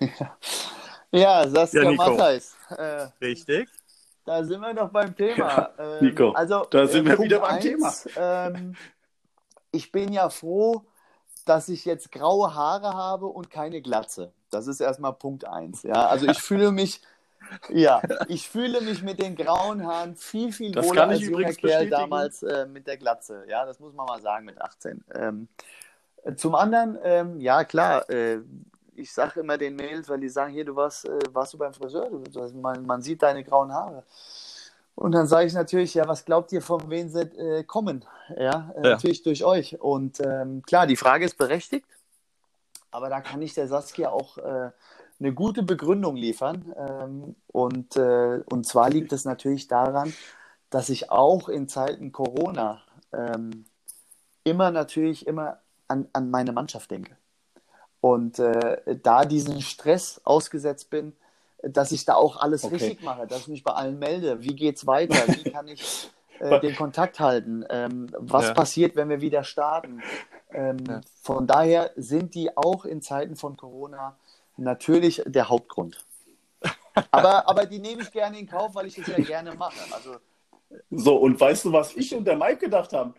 [0.00, 0.38] Ja,
[1.10, 2.10] ja Saskia Ja, Nico.
[2.10, 2.56] Matthijs.
[2.70, 3.68] Äh, Richtig.
[4.24, 5.70] da sind wir doch beim Thema.
[5.78, 7.94] Ähm, Nico, also, da sind wir Punkt wieder beim eins, Thema.
[8.16, 8.76] Ähm,
[9.72, 10.84] ich bin ja froh,
[11.44, 14.32] dass ich jetzt graue Haare habe und keine Glatze.
[14.50, 15.82] Das ist erstmal Punkt eins.
[15.82, 17.00] Ja, also ich fühle mich,
[17.68, 21.54] ja, ich fühle mich mit den grauen Haaren viel, viel Das wohler als junger Kerl
[21.60, 21.90] bestätigen.
[21.90, 23.44] damals äh, mit der Glatze.
[23.48, 25.04] Ja, das muss man mal sagen mit 18.
[25.14, 25.48] Ähm,
[26.36, 28.38] zum anderen, ähm, ja klar, äh,
[28.96, 31.74] ich sage immer den Mädels, weil die sagen, hier, du warst, äh, warst du beim
[31.74, 34.04] Friseur, du, du, man, man sieht deine grauen Haare.
[34.94, 38.04] Und dann sage ich natürlich, ja, was glaubt ihr, von wem sie äh, kommen?
[38.36, 38.90] Ja, äh, Ja.
[38.92, 39.80] natürlich durch euch.
[39.80, 41.86] Und ähm, klar, die Frage ist berechtigt,
[42.92, 44.70] aber da kann ich der Saskia auch äh,
[45.20, 46.74] eine gute Begründung liefern.
[46.76, 50.12] Ähm, und, äh, und zwar liegt es natürlich daran,
[50.70, 53.64] dass ich auch in Zeiten Corona ähm,
[54.44, 55.58] immer natürlich immer
[55.88, 57.16] an, an meine Mannschaft denke.
[58.00, 61.14] Und äh, da diesen Stress ausgesetzt bin,
[61.62, 62.74] dass ich da auch alles Okay.
[62.74, 64.42] richtig mache, dass ich mich bei allen melde.
[64.42, 65.32] Wie geht's weiter?
[65.34, 66.10] Wie kann ich
[66.40, 67.64] äh, den Kontakt halten?
[67.70, 68.54] Ähm, was Ja.
[68.54, 70.02] passiert, wenn wir wieder starten?
[70.52, 71.00] Ähm, Ja.
[71.22, 74.16] Von daher sind die auch in Zeiten von Corona
[74.56, 76.04] natürlich der Hauptgrund.
[77.10, 79.74] Aber, aber die nehme ich gerne in Kauf, weil ich das ja gerne mache.
[79.92, 80.16] Also
[80.90, 83.14] So, und weißt du, was ich und der Mike gedacht haben?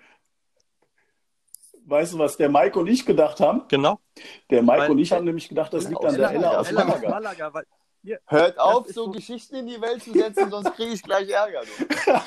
[1.87, 3.63] Weißt du, was der Mike und ich gedacht haben?
[3.67, 3.99] Genau.
[4.49, 6.69] Der Mike Weil- und ich haben nämlich gedacht, das liegt Aus an der Ella aus
[6.69, 7.09] Ella aus Malaga.
[7.09, 7.65] Malaga, weil,
[8.27, 11.61] hört auf, so so- Geschichten in die Welt zu setzen, sonst kriege ich gleich Ärger.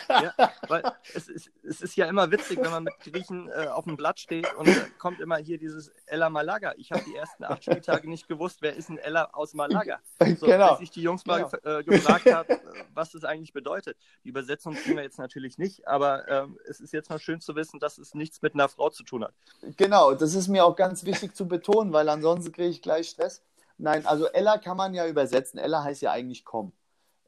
[0.08, 0.34] Ja,
[0.68, 0.82] weil
[1.14, 4.18] es, ist, es ist ja immer witzig, wenn man mit Griechen äh, auf dem Blatt
[4.20, 6.74] steht und da kommt immer hier dieses Ella Malaga.
[6.76, 10.00] Ich habe die ersten acht Spieltage nicht gewusst, wer ist ein Ella aus Malaga.
[10.38, 10.70] So, Genau.
[10.72, 11.78] Als ich die Jungs mal Genau.
[11.78, 12.58] äh, gefragt habe, äh,
[12.94, 13.96] was das eigentlich bedeutet.
[14.24, 17.54] Die Übersetzung kriegen wir jetzt natürlich nicht, aber ähm, es ist jetzt mal schön zu
[17.54, 19.34] wissen, dass es nichts mit einer Frau zu tun hat.
[19.76, 23.42] Genau, das ist mir auch ganz wichtig zu betonen, weil ansonsten kriege ich gleich Stress.
[23.78, 25.58] Nein, also Ella kann man ja übersetzen.
[25.58, 26.72] Ella heißt ja eigentlich komm.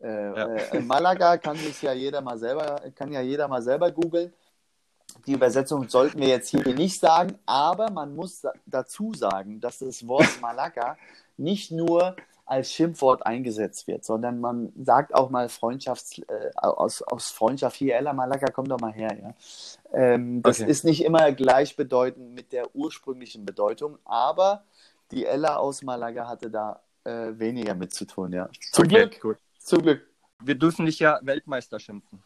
[0.02, 0.46] Äh, Ja.
[0.46, 4.32] äh, Malaga kann sich ja jeder mal selber, kann ja jeder mal selber googeln.
[5.26, 9.78] Die Übersetzung sollten wir jetzt hier nicht sagen, aber man muss da- dazu sagen, dass
[9.80, 10.96] das Wort Malaga
[11.36, 17.30] nicht nur als Schimpfwort eingesetzt wird, sondern man sagt auch mal Freundschafts, äh, aus, aus
[17.30, 19.16] Freundschaft hier, Ella Malaga, komm doch mal her.
[19.20, 19.34] Ja.
[19.92, 20.70] Ähm, das Okay.
[20.70, 24.64] ist nicht immer gleichbedeutend mit der ursprünglichen Bedeutung, aber
[25.10, 28.48] die Ella aus Malaga hatte da äh, weniger mit zu tun, ja.
[28.72, 29.38] Zum Okay, Glück, gut.
[29.58, 30.06] zum Glück.
[30.42, 32.22] Wir dürfen dich ja Weltmeister schimpfen.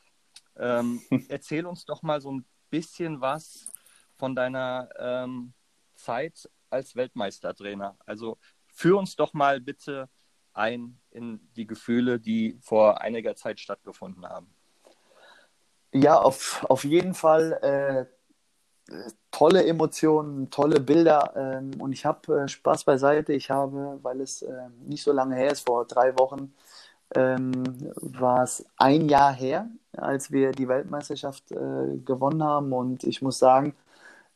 [0.56, 3.72] Ähm, erzähl uns doch mal so ein bisschen was
[4.16, 5.52] von deiner ähm,
[5.94, 7.96] Zeit als Weltmeistertrainer.
[8.06, 10.08] Also führ uns doch mal bitte
[10.52, 14.54] ein in die Gefühle, die vor einiger Zeit stattgefunden haben.
[15.92, 18.13] Ja, auf, auf jeden Fall äh,
[19.30, 23.32] tolle Emotionen, tolle Bilder ähm, und ich habe äh, Spaß beiseite.
[23.32, 24.52] Ich habe, weil es äh,
[24.86, 26.54] nicht so lange her ist, vor drei Wochen
[27.14, 27.52] ähm,
[27.96, 33.38] war es ein Jahr her, als wir die Weltmeisterschaft äh, gewonnen haben und ich muss
[33.38, 33.74] sagen,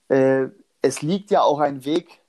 [0.09, 0.47] äh,
[0.83, 2.21] es liegt ja auch ein Weg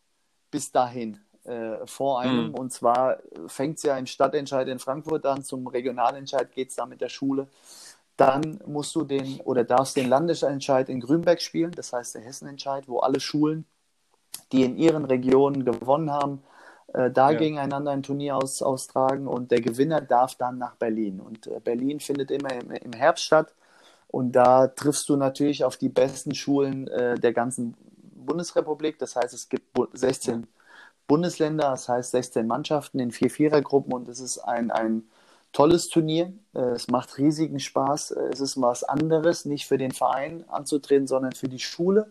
[0.51, 2.55] bis dahin äh, vor einem Mhm.
[2.55, 3.17] und zwar
[3.47, 7.09] fängt es ja im Stadtentscheid in Frankfurt an, zum Regionalentscheid geht es da mit der
[7.09, 7.47] Schule.
[8.19, 12.89] Dann musst du den oder darfst den Landesentscheid in Grünberg spielen, das heißt der Hessenentscheid,
[12.89, 13.65] wo alle Schulen,
[14.51, 16.43] die in ihren Regionen gewonnen haben,
[16.93, 17.37] äh, da Ja.
[17.39, 21.21] gegeneinander ein Turnier aus, austragen und der Gewinner darf dann nach Berlin.
[21.21, 23.53] Und äh, Berlin findet immer im, im Herbst statt
[24.09, 27.75] und da triffst du natürlich auf die besten Schulen äh, der ganzen
[28.15, 28.99] Bundesrepublik.
[28.99, 30.45] Das heißt, es gibt bu- 16
[31.07, 35.03] Bundesländer, das heißt 16 Mannschaften in vier Vierergruppen und es ist ein, ein
[35.51, 36.33] tolles Turnier.
[36.53, 38.11] Äh, Es macht riesigen Spaß.
[38.11, 42.09] Äh, Es ist was anderes, nicht für den Verein anzutreten, sondern für die Schule.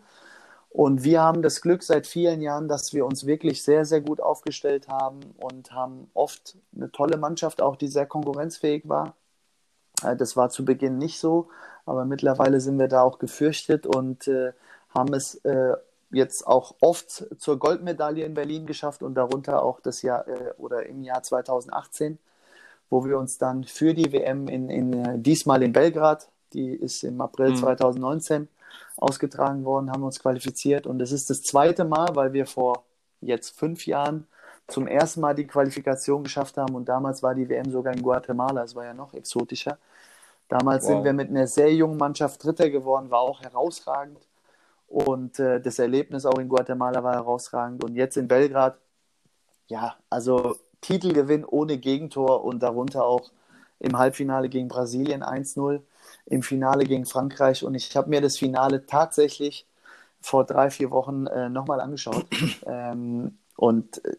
[0.70, 4.20] Und wir haben das Glück seit vielen Jahren, dass wir uns wirklich sehr, sehr gut
[4.20, 9.14] aufgestellt haben und haben oft eine tolle Mannschaft, auch die sehr konkurrenzfähig war.
[10.03, 11.49] Äh, Das war zu Beginn nicht so,
[11.86, 14.53] aber mittlerweile sind wir da auch gefürchtet und äh,
[14.91, 15.74] haben es äh,
[16.11, 20.86] jetzt auch oft zur Goldmedaille in Berlin geschafft und darunter auch das Jahr äh, oder
[20.86, 22.18] im Jahr 2018
[22.91, 27.05] wo wir uns dann für die WM in, in äh, diesmal in Belgrad, die ist
[27.05, 27.57] im April Mhm.
[27.57, 28.49] 2019
[28.97, 32.84] ausgetragen worden, haben uns qualifiziert und es ist das zweite Mal, weil wir vor
[33.20, 34.26] jetzt fünf Jahren
[34.68, 38.64] zum ersten Mal die Qualifikation geschafft haben und damals war die WM sogar in Guatemala,
[38.64, 39.78] es war ja noch exotischer.
[40.49, 40.89] Damals Wow.
[40.89, 44.18] sind wir mit einer sehr jungen Mannschaft Dritter geworden, war auch herausragend
[44.89, 48.78] und äh, das Erlebnis auch in Guatemala war herausragend und jetzt in Belgrad,
[49.68, 53.31] ja, also Titelgewinn ohne Gegentor und darunter auch
[53.81, 55.81] im Halbfinale gegen Brasilien 1-0,
[56.26, 59.66] im Finale gegen Frankreich und ich habe mir das Finale tatsächlich
[60.20, 62.26] vor drei, vier Wochen äh, nochmal angeschaut.
[62.66, 64.16] ähm, und äh,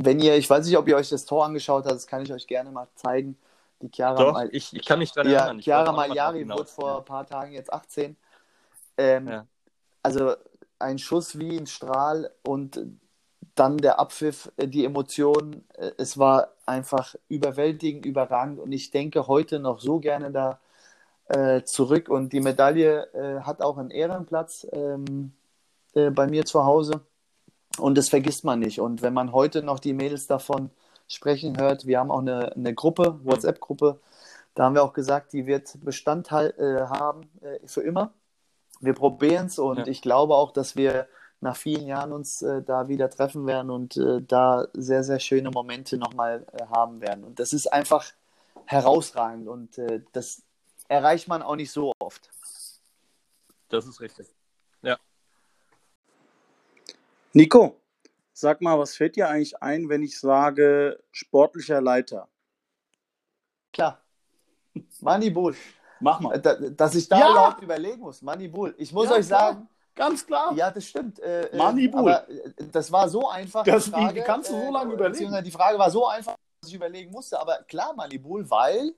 [0.00, 2.32] wenn ihr, ich weiß nicht, ob ihr euch das Tor angeschaut habt, das kann ich
[2.32, 3.36] euch gerne mal zeigen.
[3.80, 5.58] Die Chiara, Doch, Mal ich, ich kann mich dran ja, erinnern.
[5.58, 6.58] Ich Chiara wollte auch noch mal Magliari drauf hinaus.
[6.58, 8.16] wurde vor ein paar Tagen jetzt 18.
[8.96, 9.46] Ähm, Ja.
[10.04, 10.34] Also
[10.78, 12.80] ein Schuss wie ein Strahl und
[13.54, 15.64] dann der Abpfiff, äh, die Emotionen.
[15.74, 20.58] äh, Es war einfach überwältigend, überragend und ich denke heute noch so gerne da
[21.28, 25.32] äh, zurück und die Medaille äh, hat auch einen Ehrenplatz ähm,
[25.94, 27.00] äh, bei mir zu Hause
[27.78, 28.80] und das vergisst man nicht.
[28.80, 30.70] Und wenn man heute noch die Mädels davon
[31.08, 33.98] sprechen hört, wir haben auch eine, eine Gruppe, WhatsApp-Gruppe,
[34.54, 37.22] da haben wir auch gesagt, die wird Bestand äh, haben
[37.64, 38.12] für immer.
[38.80, 39.86] Wir probieren es und Ja.
[39.86, 41.06] ich glaube auch, dass wir
[41.42, 45.50] nach vielen Jahren uns äh, da wieder treffen werden und äh, da sehr, sehr schöne
[45.50, 47.24] Momente nochmal äh, haben werden.
[47.24, 48.04] Und das ist einfach
[48.66, 50.42] herausragend und äh, das
[50.88, 52.30] erreicht man auch nicht so oft.
[53.68, 54.28] Das ist richtig.
[57.34, 57.80] Nico,
[58.34, 62.28] sag mal, was fällt dir eigentlich ein, wenn ich sage sportlicher Leiter?
[63.72, 64.02] Klar.
[65.00, 65.56] Manibul.
[66.00, 66.38] Mach mal.
[66.38, 67.30] Da, dass ich da Ja.
[67.30, 68.20] überhaupt überlegen muss.
[68.20, 68.74] Manibul.
[68.76, 69.52] Ich muss Ja, euch klar.
[69.54, 70.52] sagen, Ganz klar.
[70.56, 71.20] ja, das stimmt.
[71.20, 72.00] Äh, äh, Manibul.
[72.00, 73.64] Aber äh, das war so einfach.
[73.64, 75.12] Das- die wie- wie kannst du so lange überlegen?
[75.12, 77.38] beziehungsweise Die Frage war so einfach, dass ich überlegen musste.
[77.40, 78.94] Aber klar, Manibul, weil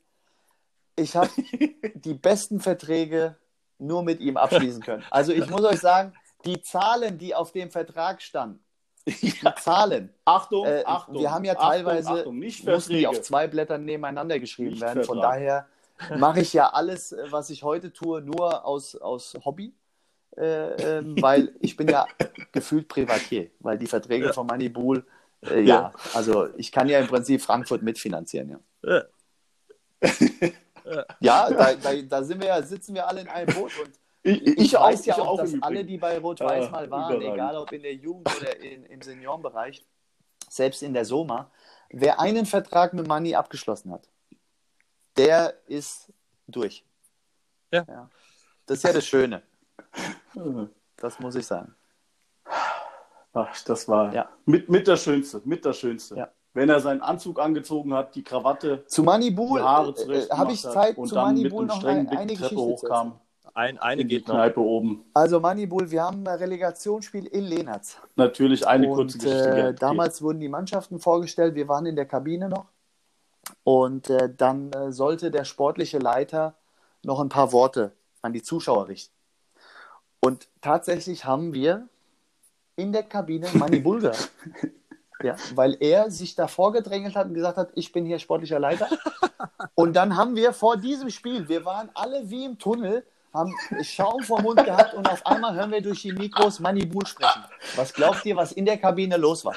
[0.96, 1.28] ich habe
[1.94, 3.36] die besten Verträge
[3.78, 5.04] nur mit ihm abschließen können.
[5.10, 6.14] Also ich muss euch sagen,
[6.44, 8.62] die Zahlen, die auf dem Vertrag standen,
[9.06, 11.18] die Zahlen, Achtung, äh, Achtung.
[11.18, 13.08] wir haben ja Achtung, teilweise Achtung, nicht mussten die Verträge.
[13.08, 15.02] auf zwei Blättern nebeneinander geschrieben Nicht werden.
[15.04, 15.32] Von Vertrag.
[15.34, 15.68] daher
[16.18, 19.74] mache ich ja alles, äh, was ich heute tue, nur aus, aus Hobby.
[20.36, 22.06] Äh, ähm, weil ich bin ja
[22.52, 25.06] gefühlt Privatier, weil die Verträge von Moneybull,
[25.42, 25.62] äh, ja.
[25.62, 25.92] Ja.
[26.12, 28.60] also ich kann ja im Prinzip Frankfurt mitfinanzieren, ja.
[28.82, 29.04] Ja.
[31.20, 33.90] Ja, da, da, da sind wir ja, sitzen wir alle in einem Boot und
[34.22, 36.90] Ich, ich, ich weiß auch, ja ich auch, dass alle, die bei Rot-Weiß Ah, mal
[36.90, 37.34] waren, überragend.
[37.34, 39.84] egal ob in der Jugend oder in, im Seniorenbereich,
[40.48, 41.50] selbst in der Soma,
[41.90, 44.08] wer einen Vertrag mit Money abgeschlossen hat,
[45.16, 46.12] der ist
[46.46, 46.84] durch.
[47.70, 48.10] Ja.
[48.66, 49.42] Das ist ja das Schöne,
[50.96, 51.74] das muss ich sagen.
[53.32, 54.28] Ach, das war Ja.
[54.46, 56.16] mit, mit der Schönste, mit der Schönste.
[56.16, 56.28] Ja.
[56.52, 60.52] Wenn er seinen Anzug angezogen hat, die Krawatte, Zu Moneybull die Haare äh, zurecht habe
[60.52, 62.56] ich Zeit, und zu dann mit Moneybull einem noch strengen eine, Blick eine die Treppe
[62.56, 63.20] hochkam,
[63.54, 64.34] Ein, eine in die geht noch.
[64.36, 65.04] Kneipe oben.
[65.14, 67.98] Also Moneybull, wir haben ein Relegationsspiel in Lehnertz.
[68.14, 69.68] Natürlich eine kurze Und Geschichte.
[69.68, 72.66] äh, damals wurden die Mannschaften vorgestellt, wir waren in der Kabine noch.
[73.64, 76.54] Und äh, dann äh, sollte der sportliche Leiter
[77.02, 79.12] noch ein paar Worte an die Zuschauer richten.
[80.24, 81.86] Und tatsächlich haben wir
[82.76, 84.14] in der Kabine Manny Bulger.
[85.22, 88.88] ja, weil er sich davor gedrängelt hat und gesagt hat, ich bin hier sportlicher Leiter.
[89.74, 93.04] Und dann haben wir vor diesem Spiel, wir waren alle wie im Tunnel,
[93.34, 93.52] haben
[93.82, 97.44] Schaum vor Mund gehabt und auf einmal hören wir durch die Mikros Manny Bull sprechen.
[97.76, 99.56] Was glaubt ihr, was in der Kabine los war?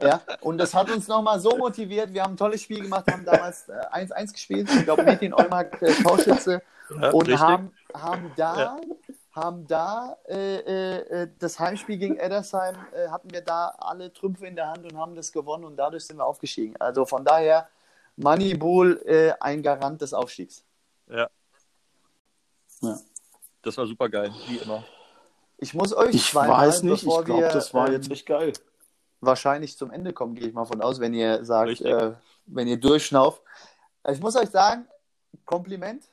[0.00, 2.12] Ja, und das hat uns nochmal so motiviert.
[2.12, 4.68] Wir haben ein tolles Spiel gemacht, haben damals äh, 1-1 gespielt.
[4.72, 6.62] Ich glaube, Metin Eumark äh, Torschütze.
[6.90, 7.40] Ja, und richtig.
[7.40, 8.76] haben, haben da, Ja.
[9.38, 14.46] Haben da äh, äh, äh, das Heimspiel gegen Eddersheim, äh, hatten wir da alle Trümpfe
[14.46, 16.76] in der Hand und haben das gewonnen und dadurch sind wir aufgestiegen.
[16.78, 17.68] Also von daher,
[18.16, 20.64] Moneybull, äh, ein Garant des Aufstiegs.
[21.08, 21.28] Ja.
[22.80, 22.98] Ja.
[23.62, 24.84] Das war super geil, wie immer.
[25.58, 28.26] Ich muss euch Ich zweimal, weiß nicht, bevor ich glaube, das war ähm, jetzt echt
[28.26, 28.52] geil.
[29.20, 32.12] wahrscheinlich zum Ende kommen, gehe ich mal von aus, wenn ihr sagt, äh,
[32.46, 33.42] wenn ihr durchschnauft.
[34.08, 34.86] Ich muss euch sagen,
[35.44, 36.04] Kompliment.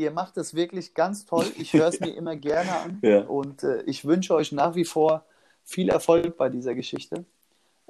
[0.00, 1.44] Ihr macht es wirklich ganz toll.
[1.58, 2.98] Ich höre es mir immer gerne an.
[3.02, 3.20] Ja.
[3.24, 5.24] Und äh, ich wünsche euch nach wie vor
[5.62, 7.24] viel Erfolg bei dieser Geschichte.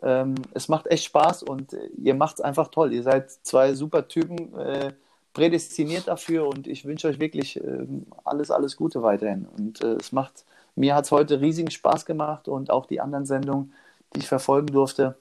[0.02, 2.92] Ähm, es macht echt Spaß und äh, ihr macht es einfach toll.
[2.92, 4.92] Ihr seid zwei super Typen, äh,
[5.34, 9.46] prädestiniert dafür und ich wünsche euch wirklich ähm, alles, alles Gute weiterhin.
[9.46, 10.44] Und äh, es macht,
[10.74, 13.72] mir hat es heute riesigen Spaß gemacht und auch die anderen Sendungen,
[14.14, 15.16] die ich verfolgen durfte.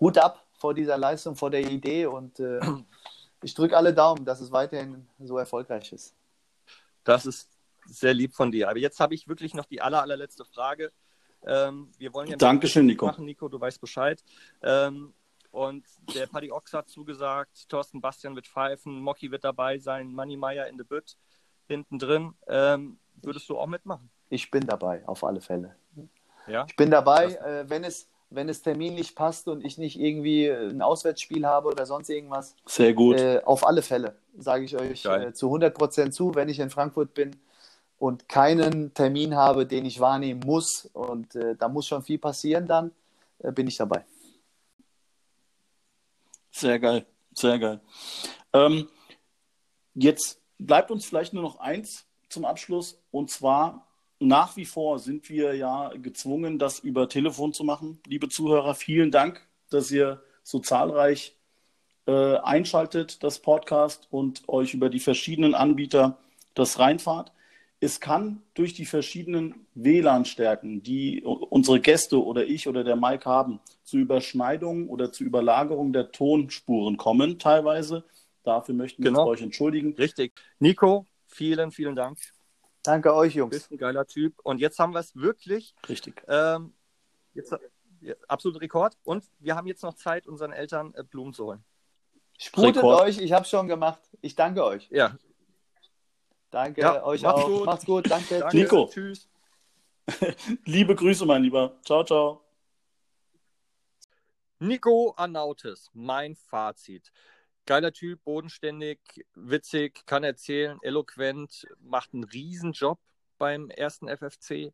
[0.00, 2.60] Hut ab vor dieser Leistung, vor der Idee und äh,
[3.42, 6.14] ich drücke alle Daumen, dass es weiterhin so erfolgreich ist.
[7.04, 7.48] Das ist
[7.86, 8.68] sehr lieb von dir.
[8.68, 10.92] Aber jetzt habe ich wirklich noch die aller, allerletzte Frage.
[11.46, 13.06] Ähm, wir wollen ja Dankeschön, Nico.
[13.06, 14.22] machen, Nico, du weißt Bescheid.
[14.62, 15.14] Ähm,
[15.50, 15.84] und
[16.14, 20.68] der Paddy Ochs hat zugesagt, Thorsten Bastian wird pfeifen, Mocky wird dabei sein, Manny Meyer
[20.68, 21.16] in der Bütt
[21.66, 22.34] hinten drin.
[22.46, 24.10] Ähm, würdest du auch mitmachen?
[24.28, 25.74] Ich bin dabei, auf alle Fälle.
[26.46, 26.66] Ja?
[26.68, 30.82] Ich bin dabei, äh, wenn es, wenn es terminlich passt und ich nicht irgendwie ein
[30.82, 32.54] Auswärtsspiel habe oder sonst irgendwas.
[32.66, 33.18] Sehr gut.
[33.18, 36.70] Äh, auf alle Fälle sage ich euch äh, zu 100 Prozent zu, wenn ich in
[36.70, 37.36] Frankfurt bin
[37.98, 42.66] und keinen Termin habe, den ich wahrnehmen muss und äh, da muss schon viel passieren,
[42.66, 42.92] dann
[43.40, 44.04] äh, bin ich dabei.
[46.52, 47.80] Sehr geil, sehr geil.
[48.52, 48.88] Ähm,
[49.94, 53.86] jetzt bleibt uns vielleicht nur noch eins zum Abschluss und zwar
[54.20, 58.00] nach wie vor sind wir ja gezwungen, das über Telefon zu machen.
[58.06, 61.34] Liebe Zuhörer, vielen Dank, dass ihr so zahlreich
[62.06, 66.18] äh, einschaltet, das Podcast und euch über die verschiedenen Anbieter
[66.54, 67.32] das reinfahrt.
[67.80, 73.58] Es kann durch die verschiedenen WLAN-Stärken, die unsere Gäste oder ich oder der Mike haben,
[73.84, 78.04] zu Überschneidungen oder zu Überlagerungen der Tonspuren kommen, teilweise.
[78.42, 79.22] Dafür möchten wir Genau.
[79.22, 79.94] uns euch entschuldigen.
[79.94, 80.32] Richtig.
[80.58, 82.18] Nico, vielen, vielen Dank.
[82.82, 83.50] Danke euch, Du Jungs.
[83.50, 84.38] bist ein geiler Typ.
[84.42, 85.74] Und jetzt haben wir es wirklich.
[85.88, 86.22] Richtig.
[86.28, 86.72] Ähm,
[87.34, 87.54] jetzt,
[88.00, 88.96] ja, absolut Rekord.
[89.04, 91.64] Und wir haben jetzt noch Zeit, unseren Eltern äh, Blumen zu holen.
[92.38, 93.02] Sprutet Rekord.
[93.02, 94.00] euch, ich habe schon gemacht.
[94.22, 94.88] Ich danke euch.
[94.90, 95.16] Ja,
[96.50, 97.46] Danke Ja, euch macht's auch.
[97.48, 97.66] gut.
[97.66, 98.38] Macht's gut, danke.
[98.40, 98.56] danke.
[98.56, 98.86] Nico.
[98.86, 99.28] Tschüss.
[100.64, 101.78] Liebe Grüße, mein Lieber.
[101.84, 102.42] Ciao, ciao.
[104.58, 107.12] Nico Anautis, mein Fazit.
[107.70, 108.98] Geiler Typ, bodenständig,
[109.36, 112.98] witzig, kann erzählen, eloquent, macht einen Riesenjob
[113.38, 114.72] beim ersten FFC.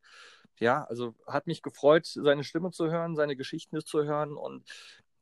[0.59, 4.33] Ja, also hat mich gefreut, seine Stimme zu hören, seine Geschichten zu hören.
[4.39, 4.65] Und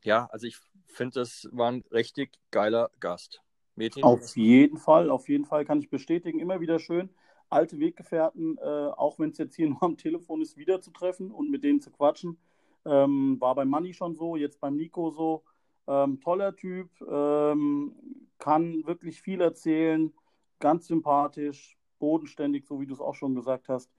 [0.05, 0.57] ja, also ich
[0.87, 3.43] finde, das war ein richtig geiler Gast.
[3.75, 4.05] Mädchen?
[4.05, 6.39] Auf jeden Fall, auf jeden Fall kann ich bestätigen.
[6.39, 7.11] Immer wieder schön,
[7.49, 11.65] alte Weggefährten, äh, auch wenn es jetzt hier nur am Telefon ist, wiederzutreffen und mit
[11.65, 12.39] denen zu quatschen.
[12.85, 15.43] Ähm, war beim Manni schon so, jetzt beim Nico so.
[15.87, 17.95] Ähm, toller Typ, ähm,
[18.39, 20.13] kann wirklich viel erzählen,
[20.59, 23.91] ganz sympathisch, bodenständig, so wie du es auch schon gesagt hast.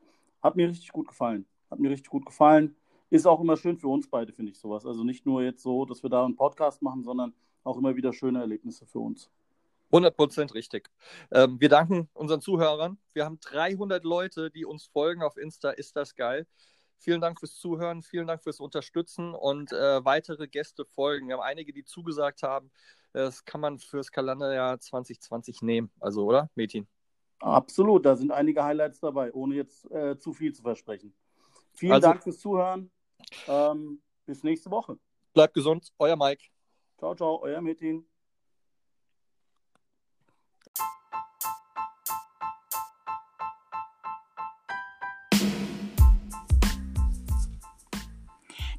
[0.41, 1.45] Hat mir richtig gut gefallen.
[1.69, 2.75] Hat mir richtig gut gefallen.
[3.09, 4.85] Ist auch immer schön für uns beide, finde ich sowas.
[4.85, 7.33] Also nicht nur jetzt so, dass wir da einen Podcast machen, sondern
[7.63, 9.31] auch immer wieder schöne Erlebnisse für uns.
[9.91, 10.89] 100% richtig.
[11.31, 12.97] Ähm, wir danken unseren Zuhörern.
[13.13, 15.71] Wir haben 300 Leute, die uns folgen auf Insta.
[15.71, 16.47] Ist das geil?
[16.97, 21.27] Vielen Dank fürs Zuhören, vielen Dank fürs Unterstützen und äh, weitere Gäste folgen.
[21.27, 22.71] Wir haben einige, die zugesagt haben.
[23.13, 25.91] Das kann man fürs Kalenderjahr 2020 nehmen.
[25.99, 26.87] Also, oder, Metin?
[27.39, 31.13] Absolut, da sind einige Highlights dabei, ohne jetzt äh, zu viel zu versprechen.
[31.73, 32.91] Vielen Also- Dank fürs Zuhören.
[33.47, 34.97] Ähm, bis nächste Woche.
[35.33, 36.43] Bleibt gesund, euer Mike.
[36.97, 38.07] Ciao, ciao, euer Metin.